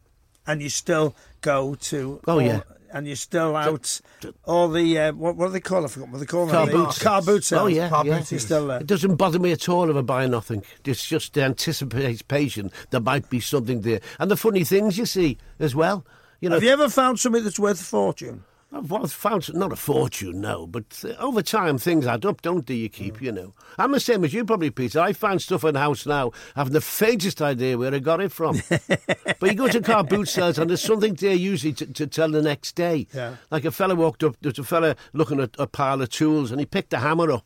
And 0.46 0.62
you 0.62 0.70
still 0.70 1.15
go 1.41 1.76
to. 1.76 2.20
Oh, 2.28 2.34
all- 2.34 2.41
yeah. 2.41 2.62
And 2.94 3.08
you're 3.08 3.16
still 3.16 3.56
out 3.56 4.02
all 4.46 4.68
the 4.70 5.00
uh, 5.00 5.14
what, 5.14 5.36
what 5.36 5.48
do 5.48 5.54
they 5.54 5.60
call 5.62 5.82
it? 5.84 5.86
I 5.86 5.88
forgot 5.88 6.10
what 6.10 6.20
they 6.20 6.26
call 6.26 6.48
Car 6.50 6.66
them. 6.66 6.76
boot 6.76 7.00
Car 7.00 7.22
boot 7.22 7.44
sales. 7.44 7.62
Oh, 7.64 7.68
yeah, 7.68 7.90
Car 7.90 8.06
yeah. 8.06 8.18
boots. 8.18 8.32
You're 8.32 8.40
still 8.40 8.68
there. 8.68 8.82
It 8.82 8.88
doesn't 8.88 9.16
bother 9.16 9.40
me 9.40 9.52
at 9.52 9.70
all 9.70 9.90
if 9.90 9.96
I 9.96 10.02
buy 10.02 10.28
nothing. 10.28 10.64
It's 10.86 11.06
just 11.08 11.34
the 11.34 11.44
anticipation 11.44 12.72
there 12.90 13.00
might 13.02 13.30
be 13.30 13.40
something 13.40 13.82
there. 13.82 14.02
And 14.20 14.30
the 14.30 14.38
funny 14.38 14.64
things 14.64 14.98
you 14.98 15.06
see 15.06 15.38
as 15.60 15.74
well. 15.76 16.06
You 16.40 16.50
know, 16.50 16.56
Have 16.56 16.64
you 16.64 16.70
ever 16.70 16.90
found 16.90 17.20
something 17.20 17.44
that's 17.44 17.60
worth 17.60 17.80
a 17.80 17.84
fortune? 17.84 18.44
I've 18.74 18.90
well, 18.90 19.06
found 19.06 19.54
not 19.54 19.74
a 19.74 19.76
fortune, 19.76 20.40
no, 20.40 20.66
but 20.66 21.04
uh, 21.04 21.10
over 21.20 21.42
time 21.42 21.78
things 21.78 22.08
add 22.08 22.26
up, 22.26 22.42
don't 22.42 22.66
they? 22.66 22.76
You 22.76 22.88
keep, 22.90 23.22
you 23.22 23.34
know. 23.34 23.54
I'm 23.78 23.92
the 23.92 24.00
same 24.00 24.24
as 24.24 24.34
you, 24.34 24.46
probably, 24.46 24.70
Peter. 24.70 25.02
I 25.02 25.12
find 25.12 25.42
stuff 25.42 25.66
in 25.66 25.74
the 25.74 25.82
house 25.82 26.06
now. 26.06 26.32
Haven't 26.56 26.72
the 26.72 26.80
faintest 26.80 27.42
idea 27.42 27.78
where 27.78 27.94
I 27.94 28.00
got 28.00 28.22
it 28.22 28.32
from. 28.32 28.62
but 28.70 29.42
you 29.42 29.56
go 29.56 29.68
to 29.68 29.82
car 29.82 30.06
boot 30.06 30.30
sales, 30.30 30.58
and 30.58 30.70
there's 30.70 30.82
something 30.82 31.16
there 31.16 31.34
usually 31.34 31.74
to, 31.74 31.86
to 31.86 32.08
tell 32.08 32.32
the 32.32 32.42
next 32.42 32.76
day. 32.76 33.08
Yeah. 33.14 33.36
Like 33.50 33.66
a 33.66 33.72
fella 33.72 33.94
walked 33.94 34.24
up, 34.24 34.38
there's 34.40 34.60
a 34.60 34.64
fella 34.64 34.96
looking 35.12 35.42
at 35.42 35.54
a 35.60 35.68
pile 35.68 36.02
of 36.02 36.10
tools, 36.10 36.50
and 36.50 36.62
he 36.62 36.66
picked 36.66 36.94
a 36.94 37.00
hammer 37.00 37.30
up, 37.30 37.46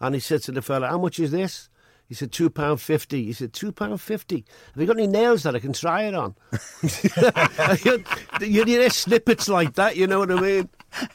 and 0.00 0.14
he 0.14 0.20
said 0.20 0.42
to 0.42 0.52
the 0.52 0.62
fella, 0.62 0.86
"How 0.86 0.98
much 0.98 1.18
is 1.18 1.32
this?" 1.32 1.68
He 2.10 2.16
said 2.16 2.32
two 2.32 2.50
pound 2.50 2.80
fifty. 2.80 3.24
He 3.26 3.32
said 3.32 3.52
two 3.52 3.70
pound 3.70 4.00
fifty. 4.00 4.44
Have 4.74 4.80
you 4.80 4.86
got 4.88 4.96
any 4.96 5.06
nails 5.06 5.44
that 5.44 5.54
I 5.54 5.60
can 5.60 5.72
try 5.72 6.02
it 6.02 6.14
on? 6.16 6.34
you, 7.84 8.04
you 8.40 8.64
hear 8.64 8.90
snippets 8.90 9.48
like 9.48 9.74
that. 9.74 9.94
You 9.94 10.08
know 10.08 10.18
what 10.18 10.32
I 10.32 10.40
mean? 10.40 10.68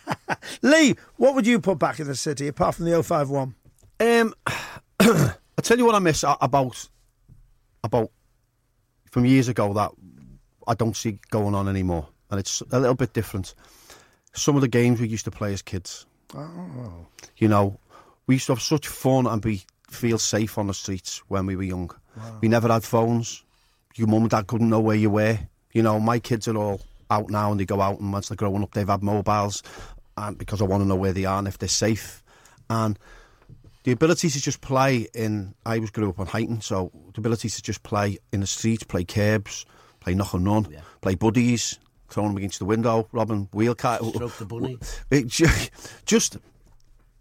Lee, 0.62 0.96
what 1.18 1.36
would 1.36 1.46
you 1.46 1.60
put 1.60 1.80
back 1.80 2.00
in 2.00 2.08
the 2.08 2.16
city 2.16 2.48
apart 2.48 2.76
from 2.76 2.86
the 2.86 3.04
051? 3.04 3.54
Um, 4.00 4.34
I 5.02 5.34
tell 5.62 5.78
you 5.78 5.84
what 5.84 5.96
I 5.96 6.00
miss 6.00 6.24
about 6.24 6.88
about 7.84 8.10
from 9.12 9.26
years 9.26 9.50
ago 9.50 9.74
that 9.74 9.92
I 10.66 10.76
don't 10.76 10.96
see 10.96 11.20
going 11.30 11.56
on 11.56 11.68
anymore, 11.68 12.08
and 12.32 12.40
it's 12.40 12.62
a 12.72 12.80
little 12.80 12.96
bit 12.96 13.12
different. 13.12 13.54
Some 14.32 14.56
of 14.56 14.62
the 14.62 14.70
games 14.70 15.02
we 15.02 15.10
used 15.10 15.26
to 15.26 15.32
play 15.32 15.52
as 15.52 15.62
kids. 15.62 16.06
Oh. 16.34 17.06
You 17.36 17.50
know, 17.50 17.78
we 18.28 18.36
used 18.36 18.46
to 18.46 18.54
have 18.54 18.62
such 18.62 18.88
fun 18.88 19.28
and 19.28 19.42
be 19.42 19.66
feel 19.90 20.18
safe 20.18 20.58
on 20.58 20.68
the 20.68 20.74
streets 20.74 21.22
when 21.28 21.46
we 21.46 21.56
were 21.56 21.64
young. 21.64 21.92
We 22.42 22.48
never 22.48 22.68
had 22.70 22.84
phones. 22.84 23.44
Your 23.96 24.08
mum 24.08 24.22
and 24.22 24.30
dad 24.30 24.48
couldn't 24.48 24.70
know 24.70 24.80
where 24.80 24.96
you 24.96 25.10
were. 25.10 25.38
You 25.74 25.84
know, 25.84 26.00
my 26.00 26.20
kids 26.20 26.48
are 26.48 26.58
all 26.58 26.82
out 27.12 27.30
now 27.30 27.52
and 27.52 27.60
they 27.60 27.66
go 27.66 27.82
out 27.82 28.00
and 28.00 28.12
once 28.12 28.30
they're 28.30 28.36
growing 28.36 28.64
up 28.64 28.74
they've 28.74 28.88
had 28.88 29.04
mobiles 29.04 29.62
and 30.18 30.38
because 30.38 30.60
I 30.62 30.66
want 30.66 30.82
to 30.82 30.88
know 30.88 30.96
where 30.96 31.14
they 31.14 31.26
are 31.26 31.38
and 31.38 31.48
if 31.48 31.58
they're 31.58 31.70
safe. 31.70 32.24
And 32.70 32.98
the 33.84 33.92
ability 33.92 34.30
to 34.30 34.42
just 34.42 34.62
play 34.62 35.08
in 35.14 35.54
I 35.66 35.80
was 35.80 35.92
grew 35.92 36.10
up 36.10 36.20
on 36.20 36.28
Huyton, 36.28 36.64
so 36.64 36.92
the 37.14 37.20
ability 37.22 37.50
to 37.50 37.62
just 37.62 37.84
play 37.84 38.18
in 38.32 38.40
the 38.40 38.48
streets, 38.48 38.84
play 38.84 39.04
curbs, 39.04 39.66
play 40.00 40.16
knock 40.16 40.34
and 40.34 40.46
run, 40.46 40.68
play 41.02 41.16
buddies, 41.16 41.78
throwing 42.10 42.30
them 42.30 42.38
against 42.38 42.60
the 42.60 42.66
window, 42.66 43.08
robbing 43.12 43.48
wheel 43.54 43.76
car. 43.76 44.00
Stroke 44.16 44.38
the 44.38 44.46
bunny. 44.46 44.80
It 45.12 45.28
ju- 45.28 45.46
just 46.06 46.38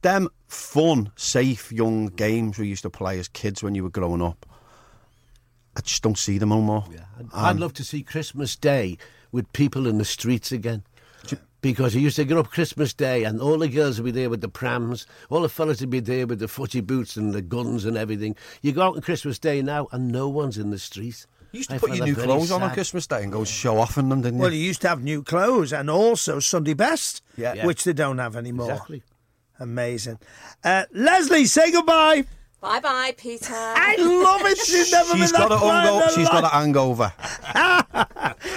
them 0.04 0.28
fun, 0.46 1.10
safe, 1.16 1.72
young 1.72 2.06
games 2.06 2.58
we 2.58 2.68
used 2.68 2.82
to 2.82 2.90
play 2.90 3.18
as 3.18 3.26
kids 3.26 3.62
when 3.62 3.74
you 3.74 3.82
were 3.82 3.90
growing 3.90 4.22
up. 4.22 4.46
I 5.76 5.80
just 5.80 6.04
don't 6.04 6.16
see 6.16 6.38
them 6.38 6.50
no 6.50 6.60
more. 6.60 6.84
I'd, 7.18 7.26
I'd 7.34 7.50
um, 7.50 7.58
love 7.58 7.72
to 7.74 7.84
see 7.84 8.04
Christmas 8.04 8.54
Day 8.54 8.96
with 9.32 9.52
people 9.52 9.88
in 9.88 9.98
the 9.98 10.04
streets 10.04 10.52
again. 10.52 10.84
Because 11.60 11.94
you 11.94 12.02
used 12.02 12.16
to 12.16 12.26
get 12.26 12.36
up 12.36 12.50
Christmas 12.50 12.92
Day 12.92 13.24
and 13.24 13.40
all 13.40 13.56
the 13.56 13.68
girls 13.68 13.98
would 13.98 14.04
be 14.04 14.20
there 14.20 14.28
with 14.28 14.42
the 14.42 14.48
prams, 14.50 15.06
all 15.30 15.40
the 15.40 15.48
fellas 15.48 15.80
would 15.80 15.88
be 15.88 15.98
there 15.98 16.26
with 16.26 16.38
the 16.38 16.46
footy 16.46 16.82
boots 16.82 17.16
and 17.16 17.32
the 17.32 17.40
guns 17.40 17.86
and 17.86 17.96
everything. 17.96 18.36
You 18.60 18.72
go 18.72 18.82
out 18.82 18.96
on 18.96 19.00
Christmas 19.00 19.38
Day 19.38 19.62
now 19.62 19.88
and 19.90 20.12
no 20.12 20.28
one's 20.28 20.58
in 20.58 20.68
the 20.68 20.78
street. 20.78 21.24
You 21.52 21.58
used 21.58 21.70
to 21.70 21.76
I 21.76 21.78
put 21.78 21.94
your 21.96 22.04
new 22.04 22.14
very 22.14 22.26
clothes 22.26 22.50
on 22.52 22.62
on. 22.62 22.70
Christmas 22.72 23.06
Day 23.06 23.22
and 23.22 23.32
go 23.32 23.44
show 23.44 23.78
off 23.78 23.96
in 23.96 24.10
them, 24.10 24.20
didn't 24.20 24.40
you? 24.40 24.42
Well, 24.42 24.52
you 24.52 24.62
used 24.62 24.82
to 24.82 24.88
have 24.90 25.02
new 25.02 25.22
clothes 25.22 25.72
and 25.72 25.88
also 25.88 26.38
Sunday 26.38 26.74
best, 26.74 27.22
Yeah. 27.38 27.54
Yeah. 27.54 27.64
which 27.64 27.84
they 27.84 27.94
don't 27.94 28.18
have 28.18 28.36
anymore. 28.36 28.70
Exactly. 28.70 29.02
Amazing. 29.60 30.18
Uh, 30.62 30.84
Leslie, 30.92 31.44
say 31.46 31.70
goodbye. 31.70 32.24
Bye 32.60 32.80
bye, 32.80 33.14
Peter. 33.16 33.52
I 33.54 33.96
love 33.98 34.40
it. 34.46 34.56
She's 34.58 34.90
never 34.90 35.16
she's 35.16 35.30
been 35.32 35.40
got 35.40 35.48
that 35.50 35.54
a 35.54 35.58
quiet 35.58 35.86
in 35.86 35.92
hungo- 35.94 36.02
her 36.06 36.10
she's 36.14 36.28
got 36.28 36.38
a 36.38 36.42
life. 36.42 36.52
hangover. 36.52 37.12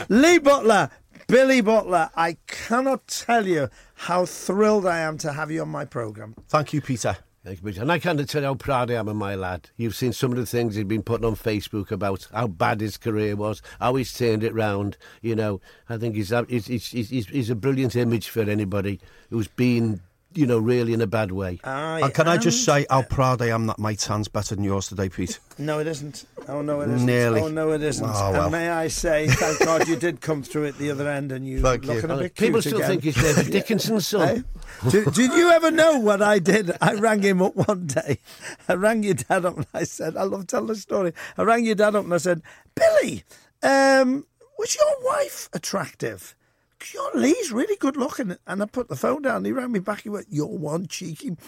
Lee 0.10 0.38
Butler, 0.40 0.90
Billy 1.28 1.62
Butler. 1.62 2.10
I 2.16 2.38
cannot 2.48 3.08
tell 3.08 3.46
you 3.46 3.70
how 3.96 4.26
thrilled 4.26 4.86
I 4.86 5.00
am 5.00 5.18
to 5.20 5.34
have 5.34 5.52
you 5.52 5.62
on 5.62 5.70
my 5.70 5.86
programme. 5.86 6.36
Thank 6.48 6.74
you, 6.74 6.82
Peter. 6.82 7.18
Thank 7.44 7.60
you, 7.62 7.66
Peter. 7.68 7.82
And 7.82 7.92
I 7.92 8.00
can't 8.00 8.28
tell 8.30 8.42
you 8.42 8.48
how 8.48 8.56
proud 8.56 8.92
I 8.92 8.96
am 8.96 9.08
of 9.10 9.16
my 9.16 9.36
lad. 9.36 9.70
You've 9.78 9.96
seen 9.96 10.14
some 10.14 10.32
of 10.32 10.38
the 10.38 10.46
things 10.46 10.76
he's 10.76 10.84
been 10.86 11.04
putting 11.04 11.26
on 11.26 11.36
Facebook 11.36 11.92
about 11.92 12.28
how 12.34 12.48
bad 12.48 12.80
his 12.82 12.98
career 12.98 13.36
was, 13.36 13.62
how 13.80 13.96
he's 13.96 14.14
turned 14.14 14.44
it 14.44 14.54
round. 14.54 14.98
You 15.22 15.36
know, 15.36 15.62
I 15.90 15.98
think 15.98 16.16
he's, 16.16 16.34
he's, 16.48 16.68
he's, 16.68 16.90
he's, 16.92 17.28
he's 17.28 17.50
a 17.50 17.56
brilliant 17.56 17.96
image 17.96 18.30
for 18.30 18.42
anybody 18.42 19.00
who's 19.30 19.48
been, 19.48 20.02
you 20.38 20.46
know, 20.46 20.60
really 20.60 20.94
in 20.94 21.02
a 21.02 21.08
bad 21.08 21.32
way. 21.32 21.60
I 21.64 22.02
And 22.02 22.14
can 22.14 22.28
I 22.28 22.38
just 22.38 22.64
say 22.64 22.86
how 22.90 23.02
proud 23.02 23.42
I 23.42 23.48
am 23.48 23.66
that 23.68 23.80
my 23.80 23.96
tan's 23.96 24.28
better 24.28 24.54
than 24.56 24.64
yours 24.64 24.88
today, 24.88 25.10
Pete? 25.10 25.40
No, 25.60 25.80
it 25.80 25.88
isn't. 25.88 26.26
Oh, 26.48 26.62
no, 26.62 26.82
it 26.82 26.90
isn't. 26.92 27.08
Nearly. 27.08 27.42
Oh, 27.42 27.48
no, 27.48 27.72
it 27.72 27.82
isn't. 27.82 28.06
Oh, 28.08 28.32
well. 28.32 28.44
And 28.44 28.52
may 28.52 28.70
I 28.70 28.90
say, 28.90 29.28
thank 29.28 29.58
God 29.58 29.88
you 29.88 29.96
did 29.96 30.22
come 30.22 30.44
through 30.44 30.68
at 30.68 30.78
the 30.78 30.92
other 30.92 31.10
end 31.10 31.32
and 31.32 31.48
you 31.48 31.62
Thank 31.62 31.86
you. 31.88 31.94
looking 31.94 32.12
a 32.12 32.18
bit 32.18 32.36
People 32.36 32.62
still 32.62 32.76
again. 32.78 32.90
think 32.90 33.04
he's 33.06 33.16
David 33.16 33.52
Dickinson's 33.52 34.06
son. 34.06 34.46
Hey? 34.84 34.90
did, 34.92 35.14
did 35.16 35.34
you 35.34 35.50
ever 35.50 35.72
know 35.72 35.98
what 35.98 36.22
I 36.22 36.38
did? 36.38 36.72
I 36.80 36.94
rang 36.94 37.24
him 37.24 37.42
up 37.42 37.56
one 37.56 37.88
day. 37.88 38.20
I 38.70 38.74
rang 38.76 39.02
your 39.02 39.16
dad 39.16 39.46
up 39.46 39.58
and 39.58 39.66
I 39.74 39.84
said, 39.84 40.16
I 40.16 40.24
love 40.24 40.46
telling 40.46 40.68
the 40.68 40.76
story. 40.76 41.12
I 41.40 41.42
rang 41.42 41.66
your 41.66 41.74
dad 41.74 41.96
up 41.96 42.04
and 42.06 42.14
I 42.14 42.18
said, 42.18 42.44
Billy, 42.76 43.24
um, 43.64 44.28
was 44.60 44.76
your 44.76 45.12
wife 45.12 45.50
attractive? 45.54 46.36
Lee's 47.14 47.52
really 47.52 47.76
good 47.78 47.98
looking. 47.98 48.38
And 48.46 48.62
I 48.62 48.66
put 48.66 48.90
the 48.90 48.96
phone 48.96 49.24
down. 49.24 49.46
He 49.46 49.52
rang 49.52 49.72
me 49.72 49.80
back. 49.80 50.02
He 50.02 50.10
went, 50.10 50.28
You're 50.30 50.48
one 50.48 50.88
cheeky. 50.88 51.36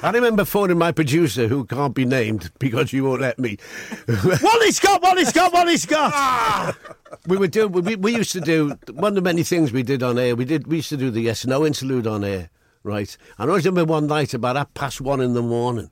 I 0.00 0.12
remember 0.12 0.44
phoning 0.44 0.78
my 0.78 0.92
producer, 0.92 1.48
who 1.48 1.64
can't 1.64 1.94
be 1.94 2.04
named 2.04 2.50
because 2.58 2.92
you 2.92 3.04
won't 3.04 3.20
let 3.20 3.38
me. 3.38 3.58
Wally 4.42 4.70
Scott, 4.70 5.02
Wally 5.02 5.24
Scott, 5.24 5.52
Wally 5.52 5.76
Scott. 5.76 6.76
we 7.26 7.36
were 7.36 7.48
doing. 7.48 7.72
We, 7.72 7.96
we 7.96 8.14
used 8.14 8.32
to 8.32 8.40
do 8.40 8.78
one 8.92 9.10
of 9.10 9.14
the 9.16 9.22
many 9.22 9.42
things 9.42 9.72
we 9.72 9.82
did 9.82 10.02
on 10.02 10.18
air. 10.18 10.36
We 10.36 10.44
did. 10.44 10.68
We 10.68 10.76
used 10.76 10.88
to 10.90 10.96
do 10.96 11.10
the 11.10 11.20
yes 11.20 11.46
no 11.46 11.66
interlude 11.66 12.06
on 12.06 12.24
air, 12.24 12.50
right? 12.84 13.14
And 13.38 13.50
I 13.50 13.56
remember 13.56 13.84
one 13.84 14.06
night 14.06 14.34
about 14.34 14.56
half 14.56 14.72
past 14.74 15.00
one 15.00 15.20
in 15.20 15.34
the 15.34 15.42
morning. 15.42 15.90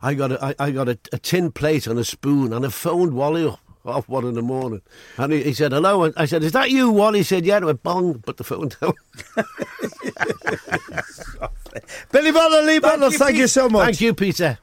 I 0.00 0.14
got 0.14 0.32
a, 0.32 0.44
I, 0.44 0.54
I 0.58 0.70
got 0.70 0.88
a, 0.88 0.98
a 1.12 1.18
tin 1.18 1.52
plate 1.52 1.86
and 1.86 1.98
a 1.98 2.04
spoon, 2.04 2.52
and 2.52 2.64
I 2.64 2.70
phoned 2.70 3.14
Wally 3.14 3.46
up 3.46 3.60
half 3.88 4.08
one 4.08 4.26
in 4.26 4.34
the 4.34 4.42
morning, 4.42 4.82
and 5.16 5.32
he, 5.32 5.42
he 5.42 5.54
said 5.54 5.72
hello. 5.72 6.04
And 6.04 6.14
I 6.16 6.26
said, 6.26 6.44
"Is 6.44 6.52
that 6.52 6.70
you, 6.70 6.90
Wally?" 6.90 7.20
He 7.20 7.24
said, 7.24 7.44
"Yeah." 7.44 7.56
And 7.56 7.64
I 7.64 7.66
went 7.66 7.82
bong, 7.82 8.20
put 8.20 8.36
the 8.36 8.44
phone 8.44 8.70
down. 8.80 8.92
Billy 12.12 12.32
Butler, 12.32 12.62
Lee 12.62 12.78
Butler, 12.78 13.10
thank 13.10 13.36
you 13.36 13.46
so 13.46 13.68
much. 13.68 13.84
Thank 13.84 14.00
you, 14.00 14.14
Peter. 14.14 14.58